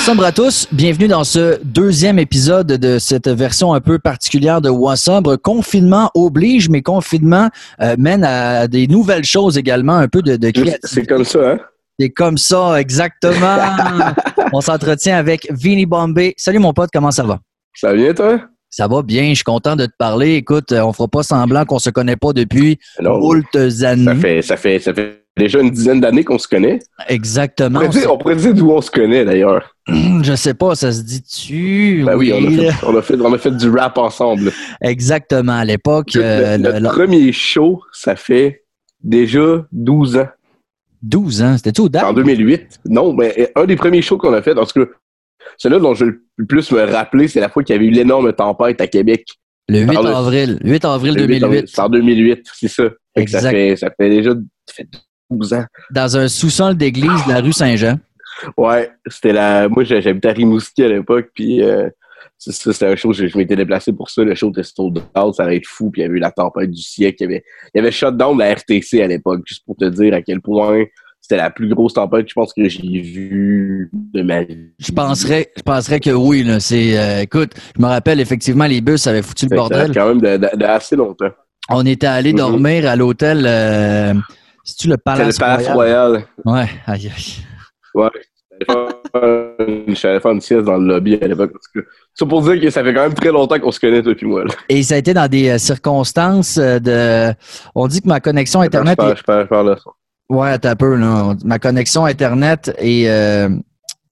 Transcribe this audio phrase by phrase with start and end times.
[0.00, 4.70] Wassobre à tous, bienvenue dans ce deuxième épisode de cette version un peu particulière de
[4.70, 5.36] Wassobre.
[5.36, 7.50] Confinement oblige, mais confinement
[7.82, 10.50] euh, mène à des nouvelles choses également, un peu de, de
[10.84, 11.58] C'est comme ça, hein?
[11.98, 13.58] C'est comme ça, exactement.
[14.54, 16.32] On s'entretient avec Vinny Bombay.
[16.38, 17.38] Salut mon pote, comment ça va?
[17.74, 18.40] Ça va bien, toi?
[18.70, 20.36] Ça va bien, je suis content de te parler.
[20.36, 24.04] Écoute, on fera pas semblant qu'on se connaît pas depuis moult années.
[24.06, 26.80] Ça fait, ça fait, ça fait déjà une dizaine d'années qu'on se connaît.
[27.08, 27.80] Exactement.
[28.08, 29.74] On pourrait dire, d'où on se connaît d'ailleurs.
[30.22, 32.02] Je sais pas, ça se dit-tu?
[32.04, 34.52] Ben oui, on, a fait, on, a fait, du rap ensemble.
[34.82, 36.14] Exactement, à l'époque.
[36.14, 38.64] Le, euh, premier show, ça fait
[39.02, 40.28] déjà 12 ans.
[41.02, 42.80] 12 ans, c'était tout au En 2008.
[42.86, 44.92] Non, mais un des premiers shows qu'on a fait, parce que
[45.56, 47.90] celui-là dont je veux le plus me rappeler, c'est la fois qu'il y avait eu
[47.90, 49.26] l'énorme tempête à Québec.
[49.68, 50.58] Le 8 avril.
[50.62, 51.68] 8 avril 2008.
[51.68, 52.84] C'est en 2008, c'est ça.
[53.26, 54.32] Ça fait, ça fait déjà
[54.66, 54.88] ça fait
[55.90, 57.98] dans un sous-sol d'église de la rue Saint-Jean.
[58.56, 59.68] Ouais, c'était la.
[59.68, 61.90] Moi, j'habitais à Rimouski à l'époque, puis euh,
[62.38, 64.24] c'était un show, je, m'étais déplacé pour ça.
[64.24, 64.62] Le show était
[65.18, 67.16] out, ça allait être fou, puis il y avait eu la tempête du siècle.
[67.20, 69.84] Il y avait, il y avait shutdown de la RTC à l'époque, juste pour te
[69.84, 70.84] dire à quel point
[71.20, 74.70] c'était la plus grosse tempête, je pense, que j'ai vue de ma vie.
[74.78, 76.42] Je penserais, je penserais que oui.
[76.42, 79.92] Là, c'est, euh, écoute, je me rappelle effectivement, les bus avaient foutu le bordel.
[79.92, 81.30] quand même de, assez longtemps.
[81.68, 82.36] On était allé mm-hmm.
[82.36, 83.44] dormir à l'hôtel.
[83.46, 84.14] Euh,
[84.64, 86.24] c'est-tu le Palace, le Palace Royal?
[86.44, 87.44] Ouais, aïe, aïe.
[87.94, 88.10] Ouais.
[88.68, 91.52] Je suis allé faire une sieste dans le lobby à l'époque.
[92.14, 94.44] C'est pour dire que ça fait quand même très longtemps qu'on se connaît, et moi.
[94.68, 97.34] Et ça a été dans des euh, circonstances euh, de.
[97.74, 98.98] On dit que ma connexion Internet.
[99.00, 99.90] Je, je, parle, je parle, ça.
[100.28, 101.34] Ouais, t'as peu, là.
[101.44, 103.48] Ma connexion Internet est, euh,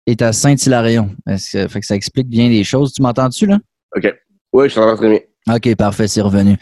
[0.06, 1.10] est à Saint-Hilarion.
[1.26, 2.92] Fait que ça explique bien les choses.
[2.94, 3.58] Tu m'entends-tu, là?
[3.94, 4.14] OK.
[4.52, 5.20] Oui, je t'entends très bien.
[5.54, 6.56] OK, parfait, c'est revenu.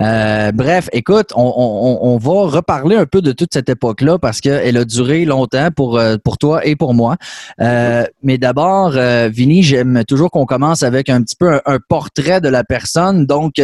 [0.00, 4.84] Euh, bref, écoute, on, va reparler un peu de toute cette époque-là parce qu'elle a
[4.84, 7.16] duré longtemps pour, euh, pour toi et pour moi.
[7.60, 12.48] Euh, mais d'abord, euh, j'aime toujours qu'on commence avec un petit peu un, portrait de
[12.48, 13.26] la personne.
[13.26, 13.60] Donc,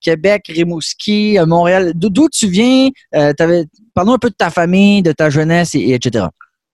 [0.00, 2.88] Québec, Rimouski, Montréal, d'où tu viens?
[3.94, 6.26] Parlons un peu de ta famille, de ta jeunesse, et etc.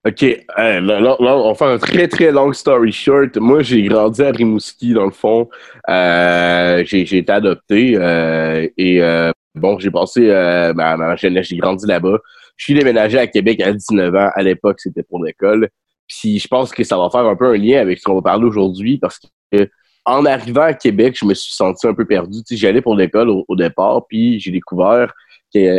[0.06, 0.22] OK.
[0.56, 3.36] là, on va faire un très, très long story short.
[3.38, 5.48] Moi, j'ai grandi à Rimouski, dans le fond.
[5.88, 10.28] Euh, j'ai été adopté euh, et euh, bon, j'ai passé
[10.76, 12.18] ma, ma, jeunesse, j'ai grandi là-bas.
[12.56, 14.30] Je suis déménagé à Québec à 19 ans.
[14.32, 15.68] À l'époque, c'était pour l'école.
[16.06, 18.22] Puis je pense que ça va faire un peu un lien avec ce qu'on va
[18.22, 19.68] parler aujourd'hui parce que
[20.06, 22.38] en arrivant à Québec, je me suis senti un peu perdu.
[22.38, 25.12] Tu sais, j'allais pour l'école au, départ, puis j'ai découvert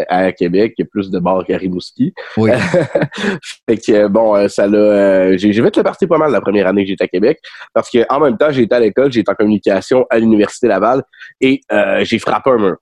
[0.08, 2.14] à Québec, il y a plus de bars qu'à Rimouski.
[2.38, 2.52] Oui.
[3.70, 4.78] fait que bon, euh, ça l'a.
[4.78, 7.40] Euh, j'ai fait le parti pas mal la première année que j'étais à Québec,
[7.74, 11.04] parce qu'en même temps, j'étais à l'école, j'étais en communication à l'Université Laval
[11.42, 12.78] et euh, j'ai frappé un mur.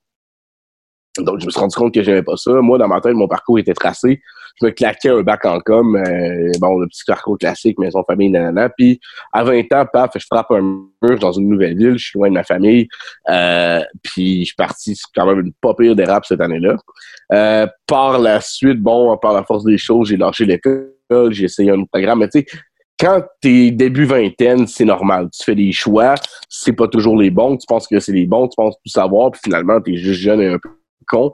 [1.19, 2.51] Donc, je me suis rendu compte que j'aimais pas ça.
[2.53, 4.21] Moi, dans ma tête, mon parcours était tracé.
[4.61, 8.29] Je me claquais un bac en com, euh, bon, le petit parcours classique, maison, famille,
[8.29, 8.69] nanana.
[8.69, 8.99] Puis,
[9.33, 11.97] à 20 ans, paf, je frappe un mur dans une nouvelle ville.
[11.97, 12.87] Je suis loin de ma famille.
[13.29, 16.77] Euh, puis, je suis parti quand même une pas pire rap cette année-là.
[17.33, 20.93] Euh, par la suite, bon, par la force des choses, j'ai lâché l'école.
[21.31, 22.19] J'ai essayé un programme.
[22.19, 22.45] Mais tu sais,
[22.97, 25.29] quand t'es début vingtaine, c'est normal.
[25.37, 26.15] Tu fais des choix,
[26.47, 27.57] c'est pas toujours les bons.
[27.57, 30.41] Tu penses que c'est les bons, tu penses tout savoir, puis finalement, t'es juste jeune
[30.41, 30.69] et un peu
[31.05, 31.31] con,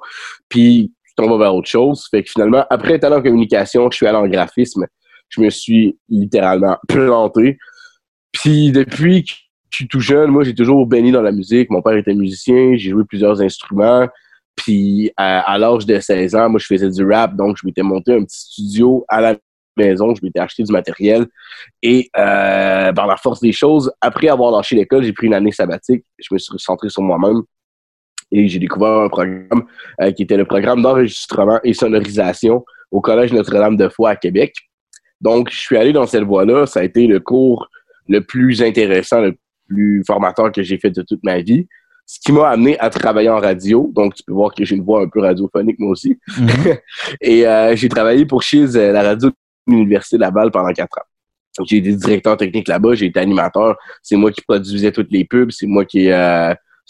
[0.50, 2.08] puis tu tombes vers autre chose.
[2.10, 4.86] Fait que finalement, après être allé en communication, je suis allé en graphisme.
[5.30, 7.58] Je me suis littéralement planté.
[8.32, 9.32] Puis depuis que
[9.70, 11.70] je suis tout jeune, moi, j'ai toujours baigné dans la musique.
[11.70, 14.08] Mon père était musicien, j'ai joué plusieurs instruments.
[14.56, 18.14] Puis à, l'âge de 16 ans, moi, je faisais du rap, donc je m'étais monté
[18.14, 19.36] un petit studio à la
[19.78, 21.26] maison, je m'étais acheté du matériel.
[21.82, 25.52] Et euh, par la force des choses, après avoir lâché l'école, j'ai pris une année
[25.52, 26.04] sabbatique.
[26.20, 27.42] Je me suis centré sur moi-même
[28.32, 29.66] et j'ai découvert un programme
[30.02, 34.54] euh, qui était le programme d'enregistrement et sonorisation au Collège Notre-Dame de Foix à Québec.
[35.20, 36.66] Donc, je suis allé dans cette voie-là.
[36.66, 37.70] Ça a été le cours
[38.08, 39.38] le plus intéressant, le
[39.68, 41.68] plus formateur que j'ai fait de toute ma vie.
[42.06, 43.90] Ce qui m'a amené à travailler en radio.
[43.94, 46.18] Donc, tu peux voir que j'ai une voix un peu radiophonique, moi aussi.
[46.28, 46.80] Mm-hmm.
[47.22, 49.36] et euh, j'ai travaillé pour chez euh, la radio de
[49.68, 51.64] l'Université Laval pendant quatre ans.
[51.66, 53.78] J'ai été directeur technique là-bas, j'ai été animateur.
[54.02, 56.10] C'est moi qui produisais toutes les pubs, c'est moi qui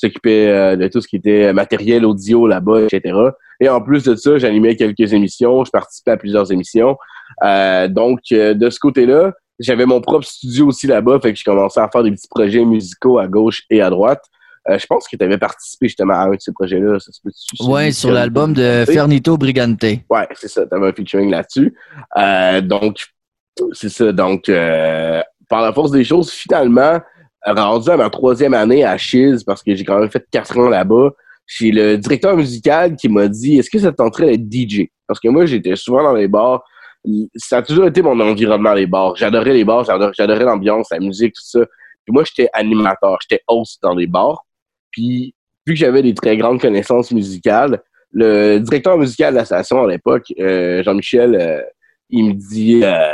[0.01, 3.15] s'occupait euh, de tout ce qui était matériel audio là-bas, etc.
[3.59, 6.97] Et en plus de ça, j'animais quelques émissions, je participais à plusieurs émissions.
[7.43, 11.43] Euh, donc, euh, de ce côté-là, j'avais mon propre studio aussi là-bas, fait que j'ai
[11.43, 14.23] commencé à faire des petits projets musicaux à gauche et à droite.
[14.67, 16.97] je pense que tu avais participé justement à un de ces projets-là.
[17.61, 19.83] Oui, sur l'album de Fernito Brigante.
[19.83, 20.65] Oui, c'est ça.
[20.65, 21.75] Tu avais un featuring là-dessus.
[22.63, 23.05] donc,
[23.73, 24.11] c'est ça.
[24.11, 26.99] Donc, par la force des choses, finalement,
[27.45, 30.69] rendu à ma troisième année à Chiz, parce que j'ai quand même fait quatre ans
[30.69, 31.11] là-bas,
[31.47, 35.45] j'ai le directeur musical qui m'a dit Est-ce que ça tenterait DJ Parce que moi,
[35.45, 36.63] j'étais souvent dans les bars
[37.35, 39.15] ça a toujours été mon environnement, les bars.
[39.15, 41.65] J'adorais les bars, j'adorais l'ambiance, la musique, tout ça.
[42.05, 44.43] Puis moi, j'étais animateur, j'étais host dans les bars.
[44.91, 45.33] Puis,
[45.65, 49.87] vu que j'avais des très grandes connaissances musicales, le directeur musical de la station à
[49.87, 51.61] l'époque, euh, Jean-Michel, euh,
[52.09, 53.09] il me dit euh,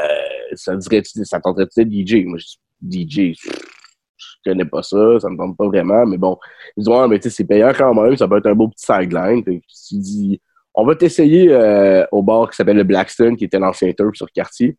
[0.54, 2.26] ça ça tenterait de DJ.
[2.26, 2.46] Moi, je
[2.82, 3.40] dis DJ,
[4.50, 6.38] connais pas ça, ça me tente pas vraiment, mais bon.
[6.76, 8.68] Il dit Ouais, mais tu sais, c'est payant quand même, ça peut être un beau
[8.68, 9.44] petit sideline.
[9.48, 10.42] Il dit
[10.74, 11.54] On va t'essayer
[12.12, 14.78] au bar qui s'appelle le Blackstone, qui était l'ancien turf sur quartier.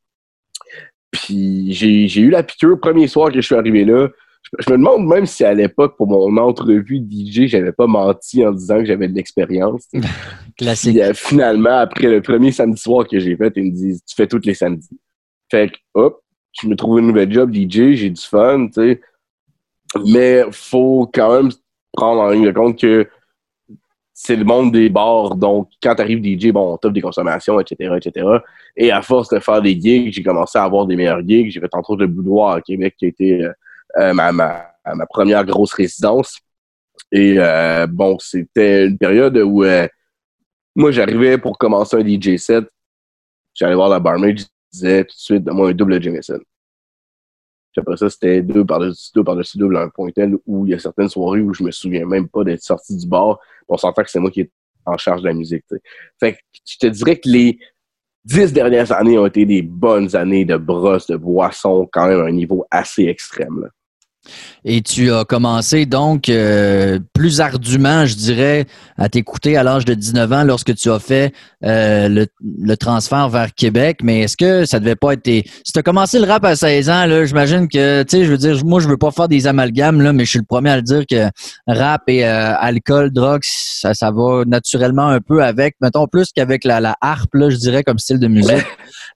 [1.10, 4.08] Puis j'ai eu la piqûre premier soir que je suis arrivé là
[4.58, 8.52] je me demande même si à l'époque, pour mon entrevue DJ, j'avais pas menti en
[8.52, 9.88] disant que j'avais de l'expérience.
[10.56, 10.96] Classique.
[10.98, 14.26] Euh, finalement, après le premier samedi soir que j'ai fait, ils me disent Tu fais
[14.26, 14.98] tous les samedis.
[15.50, 16.22] Fait que, hop,
[16.60, 19.00] je me trouve une nouvelle job DJ, j'ai du fun, tu sais.
[20.04, 21.50] Mais faut quand même
[21.92, 23.08] prendre en ligne de compte que
[24.20, 25.36] c'est le monde des bars.
[25.36, 28.26] Donc, quand t'arrives DJ, bon, on t'offre des consommations, etc., etc.
[28.76, 31.50] Et à force de faire des gigs, j'ai commencé à avoir des meilleurs gigs.
[31.50, 33.52] J'ai fait entre autres le boudoir à Québec qui a été euh,
[33.98, 36.40] euh, ma, ma, ma, première grosse résidence.
[37.12, 39.64] Et euh, bon, c'était une période où
[40.74, 42.64] moi, j'arrivais pour commencer un DJ set.
[43.54, 46.40] J'allais voir la barmaid, je disais tout de suite, donne-moi un double Jameson.
[47.72, 50.78] Puis après ça, c'était deux par-dessus deux par-dessus double un pointel où il y a
[50.78, 53.38] certaines soirées où je me souviens même pas d'être sorti du bar.
[53.68, 54.50] On s'entend que c'est moi qui est
[54.86, 55.64] en charge de la musique.
[56.18, 57.58] Fait que je te dirais que les
[58.24, 62.24] dix dernières années ont été des bonnes années de brosse, de boisson, quand même à
[62.24, 63.62] un niveau assez extrême.
[63.62, 63.68] Là.
[64.64, 68.66] Et tu as commencé donc euh, plus ardument, je dirais,
[68.96, 71.32] à t'écouter à l'âge de 19 ans lorsque tu as fait
[71.64, 74.00] euh, le, transfert vers Québec.
[74.02, 76.90] Mais est-ce que ça devait pas être Si tu as commencé le rap à 16
[76.90, 79.46] ans, là, j'imagine que, tu sais, je veux dire, moi, je veux pas faire des
[79.46, 81.28] amalgames, là, mais je suis le premier à le dire que
[81.66, 86.64] rap et euh, alcool, drogue, ça, ça va naturellement un peu avec, mettons plus qu'avec
[86.64, 88.66] la, la harpe, là, je dirais, comme style de musique.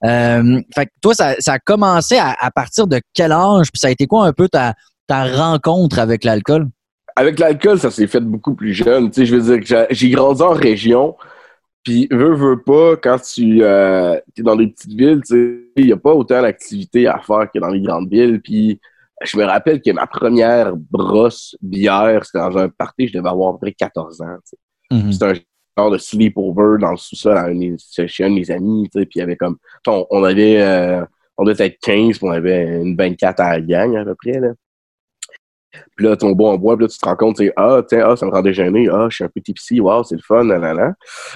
[0.02, 3.70] fait que toi, ça, ça a commencé à, à partir de quel âge?
[3.70, 4.74] Puis ça a été quoi un peu ta
[5.06, 6.68] ta rencontre avec l'alcool?
[7.16, 9.10] Avec l'alcool, ça s'est fait beaucoup plus jeune.
[9.10, 11.14] Tu sais, je veux dire que j'ai grandi en région,
[11.84, 15.20] puis veux, veux pas, quand tu euh, es dans des petites villes,
[15.76, 18.40] il n'y a pas autant d'activités à faire que dans les grandes villes.
[18.40, 18.80] Puis
[19.24, 23.50] je me rappelle que ma première brosse bière, c'était dans un party, je devais avoir
[23.50, 24.36] à peu près 14 ans.
[24.90, 25.12] Mm-hmm.
[25.12, 25.34] C'était un
[25.76, 27.36] genre de sleepover dans le sous-sol
[28.06, 28.88] chez un de mes amis.
[28.92, 29.56] Puis il y avait comme.
[29.86, 30.62] On, avait.
[30.62, 31.04] Euh,
[31.36, 34.38] on devait être 15, puis on avait une 24 à la gang à peu près.
[34.38, 34.50] Là.
[35.96, 38.06] Puis là, ton bois en bois, puis là, tu te rends compte, c'est Ah, tiens,
[38.06, 40.44] ah, ça me rend déjeuner, ah, je suis un petit psy, waouh, c'est le fun,
[40.44, 40.94] là,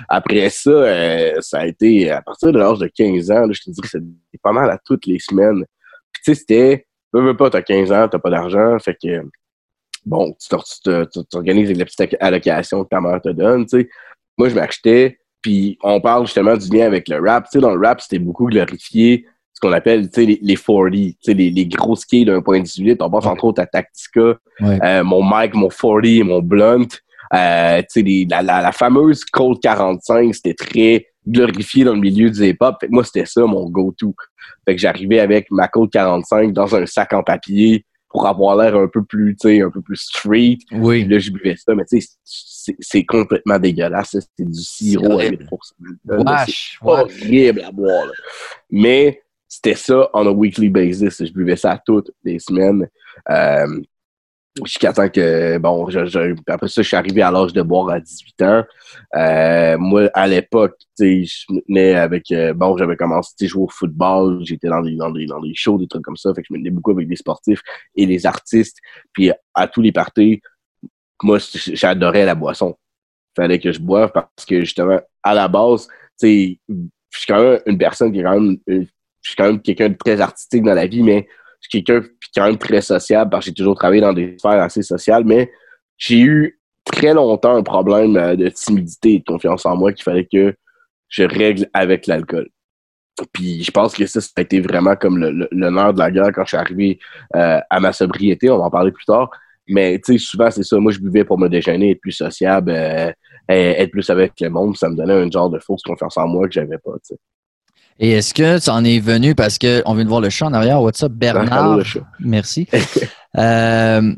[0.09, 3.71] Après ça, euh, ça a été, à partir de l'âge de 15 ans, je te
[3.71, 4.05] dirais que c'était
[4.43, 5.65] pas mal à toutes les semaines.
[6.13, 9.23] Puis tu sais, c'était, veux, veux pas, t'as 15 ans, t'as pas d'argent, fait que,
[10.05, 13.89] bon, tu t'organises les petites allocations que ta mère te donne, tu sais.
[14.39, 17.45] Moi, je m'achetais, puis on parle justement du lien avec le rap.
[17.45, 19.27] Tu sais, dans le rap, c'était beaucoup glorifié
[19.57, 20.93] ce qu'on appelle les, les 40,
[21.29, 23.01] les, les gros skis d'un point 18.
[23.01, 26.89] On pense entre autres à Tactica, euh, mon mic, mon 40, mon Blunt.
[27.33, 27.83] Euh,
[28.29, 32.77] la, la, la, fameuse Colt 45, c'était très glorifié dans le milieu du hip-hop.
[32.91, 34.15] moi, c'était ça mon go-to.
[34.65, 38.77] Fait que j'arrivais avec ma Colt 45 dans un sac en papier pour avoir l'air
[38.77, 40.59] un peu plus, tu sais, un peu plus street.
[40.71, 41.05] Oui.
[41.07, 44.17] là, je buvais ça, mais tu sais, c'est complètement dégueulasse.
[44.37, 45.39] C'est du sirop à 8%.
[46.47, 48.07] C'est horrible à boire.
[48.71, 49.23] Mais
[49.57, 51.25] c'était ça on a weekly basis.
[51.25, 52.89] Je buvais ça toutes les semaines.
[53.31, 53.81] Euh,
[54.65, 55.87] jusqu'à temps que, bon,
[56.47, 58.65] après ça, je suis arrivé à l'âge de boire à 18 ans.
[59.15, 63.47] Euh, moi, à l'époque, tu sais, je me tenais avec, euh, bon, j'avais commencé à
[63.47, 66.33] jouer au football, j'étais dans des, dans, des, dans des shows, des trucs comme ça,
[66.35, 67.63] fait que je me tenais beaucoup avec des sportifs
[67.95, 68.79] et les artistes.
[69.13, 70.41] Puis à tous les parties,
[71.23, 72.77] moi, j'adorais la boisson.
[73.35, 77.43] Fallait que je boive parce que, justement, à la base, tu sais, je suis quand
[77.43, 78.59] même une personne qui est quand même
[79.27, 81.27] je suis quand même quelqu'un de très artistique dans la vie, mais
[81.61, 84.63] je suis quelqu'un quand même très sociable parce que j'ai toujours travaillé dans des sphères
[84.63, 85.51] assez sociales, mais
[85.99, 90.05] j'ai eu très longtemps un problème euh, de timidité et de confiance en moi qu'il
[90.05, 90.55] fallait que
[91.09, 92.49] je règle avec l'alcool.
[93.33, 95.19] Puis je pense que ça, ça a été vraiment comme
[95.51, 97.01] l'honneur de la guerre quand je suis arrivé
[97.35, 98.49] euh, à ma sobriété.
[98.49, 99.29] On va en parler plus tard.
[99.67, 100.79] Mais tu sais, souvent, c'est ça.
[100.79, 103.11] Moi, je buvais pour me déjeuner, être plus sociable, euh,
[103.49, 104.77] être plus avec le monde.
[104.77, 106.93] Ça me donnait un genre de fausse confiance en moi que j'avais pas.
[107.99, 110.53] Et est-ce que tu en es venu parce qu'on vient de voir le chat en
[110.53, 110.83] arrière?
[110.83, 111.83] What's up, Bernard?
[112.21, 112.69] Merci.
[113.39, 114.13] euh,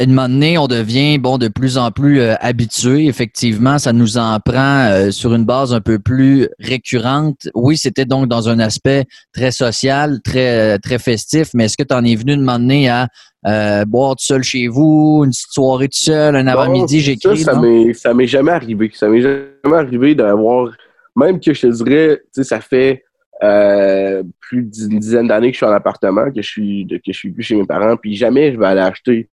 [0.00, 3.06] une moment donné, on devient bon de plus en plus euh, habitué.
[3.06, 7.48] Effectivement, ça nous en prend euh, sur une base un peu plus récurrente.
[7.54, 11.94] Oui, c'était donc dans un aspect très social, très très festif, mais est-ce que tu
[11.94, 13.08] en es venu de moment donné à
[13.46, 17.38] euh, boire tout seul chez vous, une petite soirée tout seul, un avant-midi, j'écris?
[17.38, 17.54] Ça,
[17.94, 18.90] ça m'est jamais arrivé.
[18.94, 20.70] Ça m'est jamais arrivé d'avoir,
[21.14, 23.04] même que je te dirais, tu sais, ça fait
[23.42, 27.12] euh, plus d'une dizaine d'années que je suis en appartement, que je suis que je
[27.12, 29.28] suis plus chez mes parents, puis jamais je vais aller acheter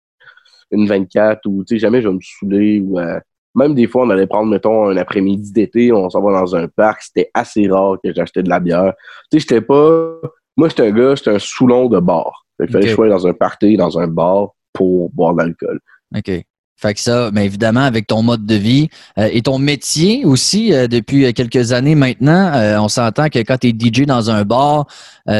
[0.71, 3.19] une 24 ou tu sais jamais je vais me saouler ou euh,
[3.55, 6.67] même des fois on allait prendre mettons un après-midi d'été, on s'en va dans un
[6.67, 8.93] parc, c'était assez rare que j'achetais de la bière.
[9.31, 10.13] Tu sais j'étais pas
[10.55, 12.45] moi j'étais un gars, j'étais un saoulon de bar.
[12.61, 15.79] Il fallait que je sois dans un party, dans un bar pour boire de l'alcool.
[16.15, 16.31] OK.
[16.81, 20.73] Fait que ça, mais évidemment, avec ton mode de vie euh, et ton métier aussi,
[20.73, 24.45] euh, depuis quelques années maintenant, euh, on s'entend que quand tu es DJ dans un
[24.45, 24.85] bar,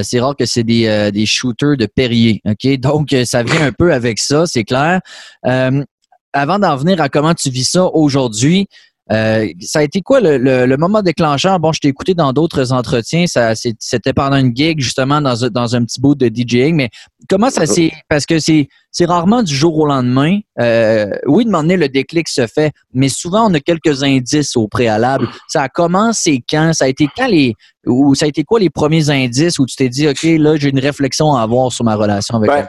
[0.03, 2.41] c'est rare que c'est des, des shooters de Perrier.
[2.45, 2.77] OK?
[2.79, 4.99] Donc, ça vient un peu avec ça, c'est clair.
[5.43, 8.67] avant d'en venir à comment tu vis ça aujourd'hui,
[9.11, 11.59] euh, ça a été quoi le, le, moment déclencheur?
[11.59, 13.25] Bon, je t'ai écouté dans d'autres entretiens.
[13.25, 16.75] Ça, c'était pendant une gig, justement, dans, dans un petit bout de DJing.
[16.75, 16.89] Mais
[17.27, 17.91] comment ça s'est.
[18.07, 20.39] Parce que c'est, c'est rarement du jour au lendemain.
[20.59, 24.67] Euh, oui, de donné, le déclic se fait, mais souvent, on a quelques indices au
[24.67, 25.27] préalable.
[25.47, 26.73] Ça a commencé quand?
[26.73, 27.55] Ça a été quand les.
[27.87, 30.69] Ou ça a été quoi les premiers indices où tu t'es dit, OK, là, j'ai
[30.69, 32.67] une réflexion à avoir sur ma relation avec ben,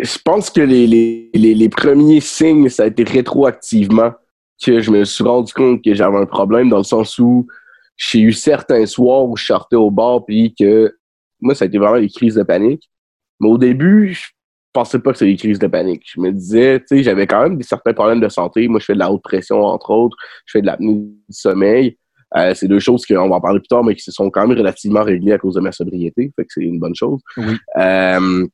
[0.00, 4.10] Je pense que les, les, les, les premiers signes, ça a été rétroactivement
[4.62, 7.46] que je me suis rendu compte que j'avais un problème dans le sens où
[7.96, 10.94] j'ai eu certains soirs où je sortais au bar puis que
[11.40, 12.90] moi, ça a été vraiment des crises de panique.
[13.40, 14.26] Mais au début, je
[14.72, 16.04] pensais pas que c'était des crises de panique.
[16.06, 18.66] Je me disais, tu sais, j'avais quand même des certains problèmes de santé.
[18.68, 20.16] Moi, je fais de la haute pression, entre autres.
[20.46, 21.98] Je fais de l'apnée du sommeil.
[22.36, 24.46] Euh, c'est deux choses qu'on va en parler plus tard, mais qui se sont quand
[24.46, 26.32] même relativement réglées à cause de ma sobriété.
[26.34, 27.20] Fait que c'est une bonne chose.
[27.36, 27.56] Oui.
[27.76, 28.46] Euh,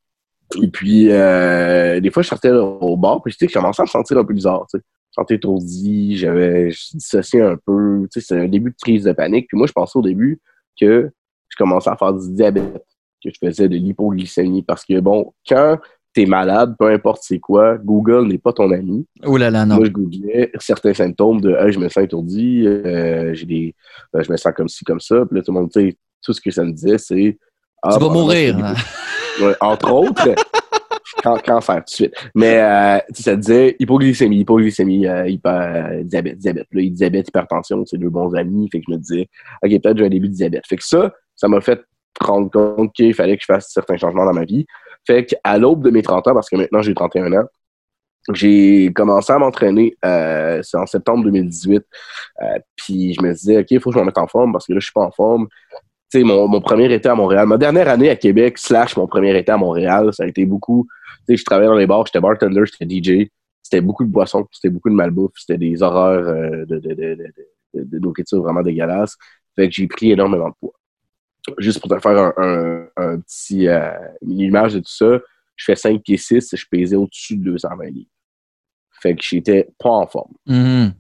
[0.61, 3.89] et puis, euh, des fois, je sortais au bar, puis je, je commençais à me
[3.89, 4.67] sentir un peu bizarre.
[4.69, 8.07] Tu sais sentais étourdi, j'avais dissocié un peu.
[8.13, 9.49] Tu sais, c'est un début de crise de panique.
[9.49, 10.41] Puis moi, je pensais au début
[10.81, 11.11] que
[11.49, 12.85] je commençais à faire du diabète,
[13.23, 14.63] que je faisais de l'hypoglycémie.
[14.63, 15.79] Parce que, bon, quand
[16.13, 19.07] t'es malade, peu importe c'est quoi, Google n'est pas ton ami.
[19.25, 19.77] Oh là là, non.
[19.77, 23.75] Moi, je googlais certains symptômes de je me sens étourdi, euh, j'ai des,
[24.17, 25.25] euh, je me sens comme ci, comme ça.
[25.27, 27.39] Puis là, tout le monde, tu sais, tout ce que ça me disait, c'est.
[27.83, 28.59] Ah, tu vas mourir.
[28.59, 28.75] Hein.
[29.61, 30.35] entre autres.
[31.23, 32.15] cancer tout de suite.
[32.35, 36.67] Mais euh, ça disait hypoglycémie, hypoglycémie, euh, hyper, diabète, diabète.
[36.73, 38.69] Là, diabète, hypertension, c'est deux bons amis.
[38.71, 39.29] Fait que je me disais,
[39.63, 40.67] OK, peut-être j'ai un début de diabète.
[40.67, 41.81] Fait que ça, ça m'a fait
[42.21, 44.67] rendre compte qu'il fallait que je fasse certains changements dans ma vie.
[45.07, 47.47] Fait qu'à l'aube de mes 30 ans, parce que maintenant j'ai 31 ans,
[48.35, 51.83] j'ai commencé à m'entraîner, euh, c'est en septembre 2018.
[52.43, 52.45] Euh,
[52.77, 54.73] puis je me disais, OK, il faut que je me mette en forme parce que
[54.73, 55.49] là, je suis pas en forme.
[56.13, 59.07] Tu sais, mon, mon premier été à Montréal, ma dernière année à Québec, slash mon
[59.07, 60.87] premier été à Montréal, ça a été beaucoup
[61.37, 63.29] je travaillais dans les bars, j'étais bartender, j'étais DJ.
[63.63, 67.33] C'était beaucoup de boissons, c'était beaucoup de malbouffe, c'était des horreurs euh, de, de,
[67.75, 69.17] de, vraiment dégueulasse.
[69.55, 70.73] Fait que j'ai pris énormément de poids.
[71.59, 75.21] Juste pour te faire un, un, petit euh, une image de tout ça,
[75.57, 78.11] je fais 5 pieds 6, je pesais au-dessus de 220 livres.
[79.01, 80.33] Fait que j'étais pas en forme.
[80.47, 80.93] Mm-hmm.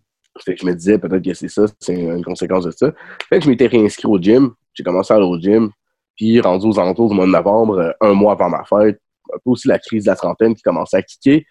[0.44, 2.92] Fait que je me disais peut-être que c'est ça, c'est une conséquence de ça.
[3.28, 4.52] Fait que je m'étais réinscrit au gym.
[4.74, 5.70] J'ai commencé à aller au gym.
[6.16, 9.00] Puis rendu aux alentours du mois de novembre, euh, un mois avant ma fête,
[9.34, 11.44] un peu aussi la crise de la trentaine qui commençait à kicker,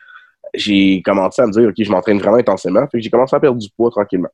[0.53, 2.81] j'ai commencé à me dire, OK, je m'entraîne vraiment intensément.
[2.91, 4.29] Fait que j'ai commencé à perdre du poids tranquillement.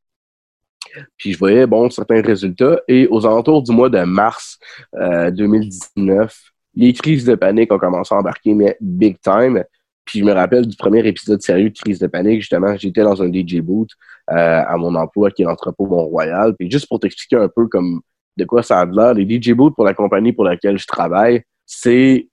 [1.17, 2.79] Puis je voyais, bon, certains résultats.
[2.87, 4.59] Et aux alentours du mois de mars
[4.93, 6.27] 2019, euh,
[6.75, 9.63] les crises de panique ont commencé à embarquer, mais big time.
[10.05, 13.21] Puis je me rappelle du premier épisode sérieux de crise de panique, justement, j'étais dans
[13.23, 13.89] un DJ boot
[14.31, 16.55] euh, à mon emploi qui est l'entrepôt Mont-Royal.
[16.57, 18.01] Puis juste pour t'expliquer un peu comme
[18.37, 21.41] de quoi ça a l'air, les DJ boots pour la compagnie pour laquelle je travaille,
[21.65, 22.27] c'est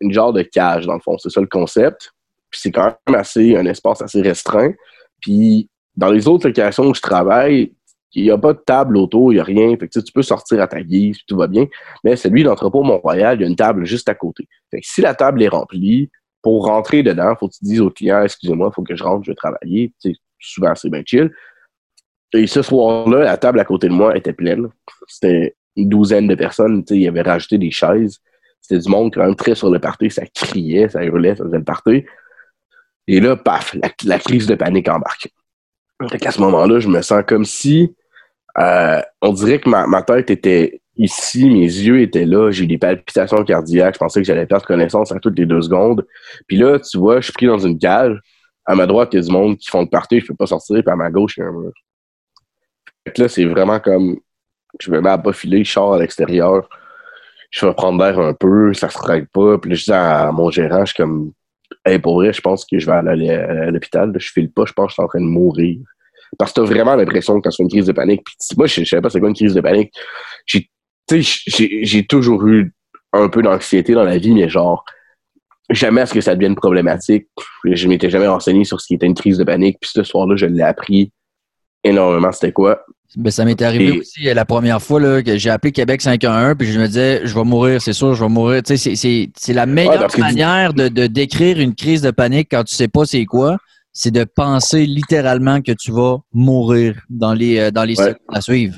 [0.00, 1.18] une genre de cage, dans le fond.
[1.18, 2.12] C'est ça le concept.
[2.50, 4.72] Puis c'est quand même assez, un espace assez restreint.
[5.20, 7.72] Puis dans les autres locations où je travaille,
[8.14, 9.76] il n'y a pas de table autour, il n'y a rien.
[9.76, 11.66] Tu peux sortir à ta guise, tout va bien.
[12.04, 14.48] Mais celui d'entrepôt Mont-Royal, il y a une table juste à côté.
[14.70, 16.10] Fait que si la table est remplie,
[16.42, 19.24] pour rentrer dedans, faut que tu dises au client, excusez-moi, il faut que je rentre,
[19.24, 19.92] je vais travailler.
[20.38, 21.30] souvent, c'est bien chill.
[22.32, 24.68] Et ce soir-là, la table à côté de moi était pleine.
[25.06, 26.84] C'était une douzaine de personnes.
[26.90, 28.18] Il y avait rajouté des chaises.
[28.60, 31.58] C'était du monde quand même très sur le party, ça criait, ça hurlait, ça faisait
[31.58, 32.04] le party.
[33.06, 33.74] Et là, paf,
[34.04, 35.28] la, crise de panique embarque.
[36.10, 37.94] Fait qu'à ce moment-là, je me sens comme si
[38.58, 43.42] euh, on dirait que ma, tête était ici, mes yeux étaient là, j'ai des palpitations
[43.44, 46.06] cardiaques, je pensais que j'allais perdre connaissance à toutes les deux secondes.
[46.46, 48.18] Puis là, tu vois, je suis pris dans une cage.
[48.66, 50.46] À ma droite, il y a du monde qui font le party, je peux pas
[50.46, 51.72] sortir, puis à ma gauche, il y a un mur.
[53.06, 54.18] Fait que là, c'est vraiment comme
[54.78, 56.68] je me mets à pas filer, je sors à l'extérieur
[57.50, 59.58] je vais prendre l'air un peu, ça se règle pas.
[59.58, 61.32] Puis là, je dis à mon gérant, je suis comme,
[61.84, 64.12] hey, vrai, je pense que je vais aller à l'hôpital.
[64.16, 65.78] Je file pas, je pense que je suis en train de mourir.
[66.38, 68.22] Parce que t'as vraiment l'impression que quand c'est une crise de panique.
[68.24, 69.92] Puis moi, je, je savais pas c'est quoi une crise de panique.
[70.46, 70.68] J'ai,
[71.10, 72.72] j'ai toujours eu
[73.14, 74.84] un peu d'anxiété dans la vie, mais genre,
[75.70, 77.28] jamais à ce que ça devienne problématique.
[77.64, 79.78] Je m'étais jamais renseigné sur ce qui était une crise de panique.
[79.80, 81.12] Puis ce soir-là, je l'ai appris
[81.84, 82.84] énormément c'était quoi.
[83.16, 86.70] Ben, ça m'est arrivé aussi la première fois là, que j'ai appelé Québec 511 puis
[86.70, 88.62] je me disais, je vais mourir, c'est sûr, je vais mourir.
[88.62, 88.94] Tu sais,
[89.34, 93.06] c'est la meilleure manière de, de, décrire une crise de panique quand tu sais pas
[93.06, 93.56] c'est quoi,
[93.92, 98.42] c'est de penser littéralement que tu vas mourir dans les, euh, dans les secondes à
[98.42, 98.76] suivre.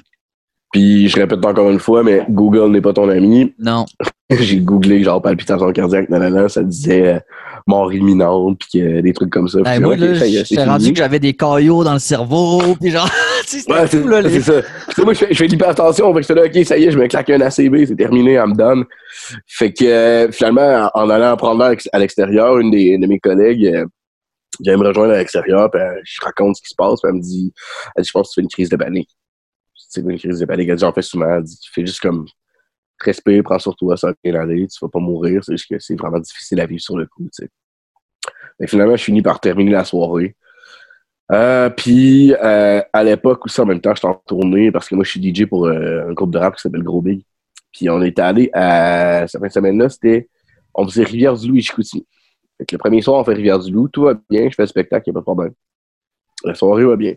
[0.73, 3.53] Puis je répète encore une fois, mais Google n'est pas ton ami.
[3.59, 3.85] Non.
[4.31, 7.19] j'ai googlé genre palpitation cardiaque, nanana, ça disait euh,
[7.67, 9.61] mort imminente, puis des trucs comme ça.
[9.63, 13.87] Ben, moi, là, j'ai rendu que j'avais des caillots dans le cerveau, puis genre, ouais,
[13.87, 14.23] c'est là.
[14.29, 14.63] C'est ça.
[14.99, 17.07] moi, je fais, je fais l'hypertension, fait que là, OK, ça y est, je me
[17.07, 18.85] claque un ACB, c'est terminé, elle me donne.
[19.47, 23.67] Fait que euh, finalement, en, allant prendre l'air à l'extérieur, une des, de mes collègues
[23.67, 23.87] euh,
[24.61, 27.23] vient me rejoindre à l'extérieur, puis je raconte ce qui se passe, puis elle me
[27.23, 27.53] dit,
[27.97, 29.11] elle dit, je pense que tu fais une crise de panique
[29.91, 30.69] c'est une crise de panique.
[30.69, 31.35] Elle dit, j'en fais souvent.
[31.35, 32.25] Elle dit, tu fais juste comme
[33.01, 35.43] respire, prends sur toi, ça va bien aller, tu vas pas mourir.
[35.45, 37.49] C'est juste que c'est vraiment difficile à vivre sur le coup, tu sais.
[38.59, 40.37] Mais finalement, je finis par terminer la soirée.
[41.33, 45.05] Euh, puis euh, à l'époque aussi, en même temps, j'étais en tournée parce que moi,
[45.05, 47.25] je suis DJ pour euh, un groupe de rap qui s'appelle Gros Big.
[47.73, 50.29] Puis on est allé à cette fin de semaine-là, c'était
[50.75, 52.07] on faisait Rivière-du-Loup et Chicoutimi.
[52.59, 55.05] Fait que le premier soir, on fait Rivière-du-Loup, tout va bien, je fais le spectacle,
[55.07, 55.53] il n'y a pas de problème.
[56.45, 57.15] La soirée va bien.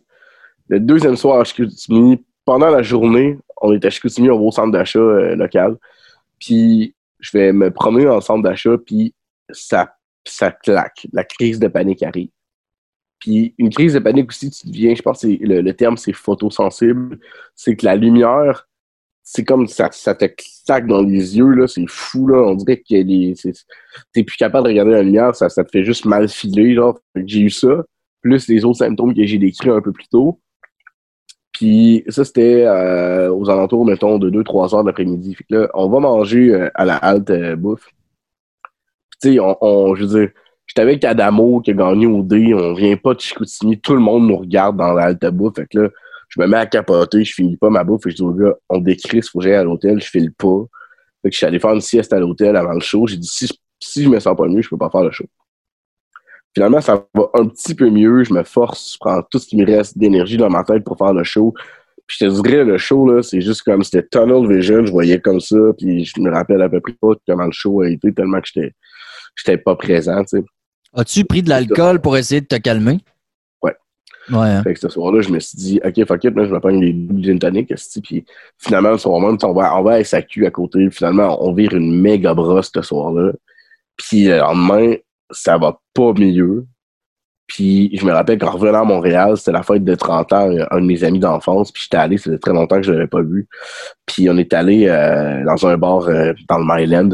[0.70, 5.00] Le deuxième soir à Chicoutimi, pendant la journée, on était à Chicoutimi, au centre d'achat
[5.00, 5.78] euh, local.
[6.40, 9.14] Puis je vais me promener dans le centre d'achat, puis
[9.50, 9.96] ça,
[10.26, 11.08] ça claque.
[11.14, 12.30] La crise de panique arrive.
[13.20, 16.12] Puis une crise de panique aussi, tu deviens, je pense que le, le terme c'est
[16.14, 17.20] photosensible.
[17.56, 18.68] C'est que la lumière,
[19.24, 22.40] c'est comme ça, ça te claque dans les yeux, là, c'est fou, là.
[22.40, 23.34] On dirait que
[24.12, 26.78] t'es plus capable de regarder la lumière, ça, ça te fait juste mal filer.
[27.16, 27.86] J'ai eu ça,
[28.22, 30.42] plus les autres symptômes que j'ai décrits un peu plus tôt.
[31.54, 35.36] Puis ça, c'était euh, aux alentours, mettons, de 2-3 heures d'après-midi.
[35.36, 37.88] Fait que là, on va manger euh, à la halte euh, bouffe.
[39.22, 40.32] Tu sais, on, on, je veux dire,
[40.66, 44.00] j'étais avec Adamo qui a gagné au dé, on vient pas de Chicoutimi, tout le
[44.00, 45.56] monde nous regarde dans la halte bouffe.
[45.56, 45.90] Fait que là,
[46.30, 48.56] je me mets à capoter, je finis pas ma bouffe, et je dis au gars,
[48.68, 50.66] on décrit, faut que à l'hôtel, je file pas.
[51.22, 53.06] Fait que je suis allé faire une sieste à l'hôtel avant le show.
[53.06, 53.48] J'ai dit, si,
[53.80, 55.26] si je me sens pas mieux, je peux pas faire le show.
[56.54, 58.24] Finalement, ça va un petit peu mieux.
[58.24, 60.98] Je me force, je prends tout ce qui me reste d'énergie dans ma tête pour
[60.98, 61.54] faire le show.
[62.06, 65.20] Puis je te dirais, le show, là, c'est juste comme c'était tunnel vision, je voyais
[65.20, 68.14] comme ça, puis je me rappelle à peu près pas comment le show a été,
[68.14, 68.74] tellement que j'étais
[69.36, 70.44] j'étais pas présent, tu sais.
[70.96, 73.00] As-tu pris de l'alcool pour essayer de te calmer?
[73.64, 73.76] Ouais.
[74.30, 74.38] Ouais.
[74.38, 74.64] Hein.
[74.64, 76.80] Fait que ce soir-là, je me suis dit, OK, fuck it, là, je vais prendre
[76.80, 78.26] des gin tonic, puis
[78.60, 81.74] finalement, le soir même, on va, on va à SAQ à côté, finalement, on vire
[81.74, 83.32] une méga brosse ce soir-là.
[83.98, 84.96] Puis le lendemain,
[85.34, 86.66] ça va pas mieux.
[87.48, 90.82] Puis je me rappelle qu'en revenant à Montréal, c'était la fête de 30 ans, un
[90.82, 93.48] de mes amis d'enfance, puis j'étais allé, faisait très longtemps que je l'avais pas vu.
[94.06, 97.10] Puis on est allé euh, dans un bar euh, dans le Myland.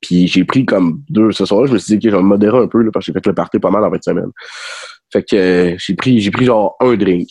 [0.00, 2.28] Puis j'ai pris comme deux ce soir-là, je me suis dit que je vais me
[2.28, 4.32] modérer un peu parce que j'ai fait le party pas mal en 20 semaines.
[5.12, 7.28] Fait que euh, j'ai pris j'ai pris genre un drink.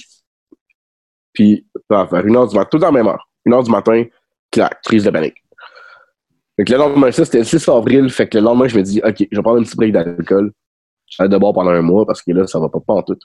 [1.34, 3.28] Puis vers une heure du matin, tout dans la même heure.
[3.46, 4.04] Une heure du matin,
[4.52, 5.45] clac, crise de panique.
[6.58, 8.10] Fait que le lendemain, ça, c'était le 6 avril.
[8.10, 10.52] Fait que le lendemain, je me dis, OK, je vais prendre un petit break d'alcool.
[11.08, 13.18] J'arrête de boire pendant un mois parce que là, ça va pas, pas en tout.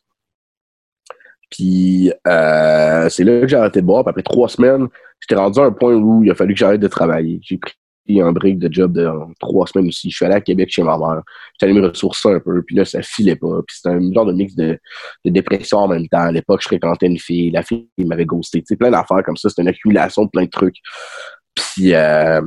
[1.50, 4.04] Puis euh, c'est là que j'ai arrêté de boire.
[4.04, 4.88] Puis après trois semaines,
[5.20, 7.40] j'étais rendu à un point où il a fallu que j'arrête de travailler.
[7.42, 7.74] J'ai pris
[8.20, 10.10] un break de job de trois semaines aussi.
[10.10, 11.22] Je suis allé à Québec chez ma mère.
[11.54, 12.62] J'étais allé me ressourcer un peu.
[12.62, 13.60] Puis là, ça filait pas.
[13.66, 14.78] Puis c'était un genre de mix de,
[15.24, 16.22] dépression en même temps.
[16.22, 17.50] À l'époque, je fréquentais une fille.
[17.50, 18.60] La fille m'avait ghosté.
[18.60, 19.48] Tu sais, plein d'affaires comme ça.
[19.48, 20.78] C'était une accumulation de plein de trucs.
[21.54, 22.40] Puis euh,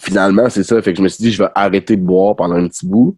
[0.00, 0.80] finalement, c'est ça.
[0.82, 3.16] Fait que je me suis dit, je vais arrêter de boire pendant un petit bout.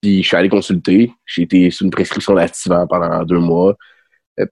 [0.00, 1.12] Puis je suis allé consulter.
[1.24, 3.76] J'ai été sous une prescription d'activant pendant deux mois.
[4.40, 4.46] Euh,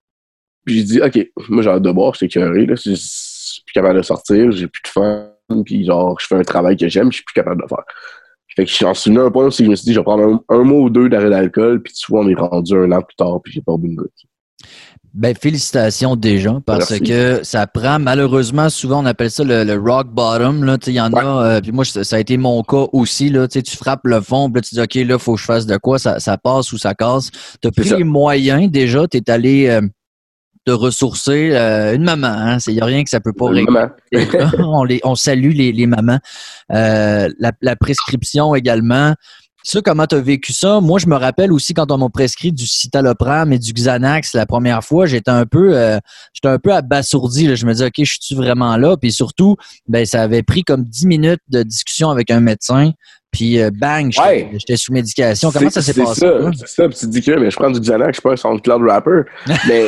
[0.65, 2.67] puis j'ai dit, OK, moi j'ai hâte de boire, j'étais curé.
[2.69, 5.33] Je suis plus capable de sortir, j'ai plus de faim.
[5.65, 7.85] Puis genre, je fais un travail que j'aime, je suis plus capable de le faire.
[8.57, 10.05] Fait que j'en suis venu à un point où je me suis dit, je vais
[10.05, 11.83] prendre un, mois ou deux d'arrêt d'alcool.
[11.83, 13.97] Puis tu vois, on est rendu un an plus tard, puis j'ai pas bu une
[13.97, 14.11] goutte.
[15.13, 20.63] Ben, félicitations déjà, parce que ça prend, malheureusement, souvent on appelle ça le, rock bottom.
[20.63, 23.29] Là, il y en a, euh, puis moi, ça a été mon cas aussi.
[23.29, 25.67] Là, tu frappes le fond, puis tu dis, OK, là, il faut que je fasse
[25.67, 27.31] de quoi, ça, ça passe ou ça casse.
[27.61, 29.81] Tu as pris les moyens déjà, tu es allé euh,
[30.65, 31.51] te ressourcer.
[31.55, 33.87] Euh, une maman, hein, il n'y a rien que ça peut pas régler.
[34.59, 36.21] on, les, on salue les, les mamans.
[36.69, 37.29] la,
[37.61, 39.15] la prescription également.
[39.63, 40.81] Ça, comment tu as vécu ça?
[40.81, 44.47] Moi, je me rappelle aussi quand on m'a prescrit du citalopram et du Xanax la
[44.47, 45.99] première fois, j'étais un peu euh,
[46.33, 47.55] j'étais un peu abasourdi.
[47.55, 48.97] Je me disais, OK, je suis vraiment là?
[48.97, 52.93] Puis surtout, ben, ça avait pris comme 10 minutes de discussion avec un médecin.
[53.31, 54.11] Puis euh, bang,
[54.53, 55.53] j'étais sous médication.
[55.53, 56.27] Comment ça s'est passé?
[56.59, 58.37] C'est ça, puis tu dis que mais je prends du Xanax, je suis pas un
[58.37, 59.23] SoundCloud rapper.
[59.69, 59.87] mais,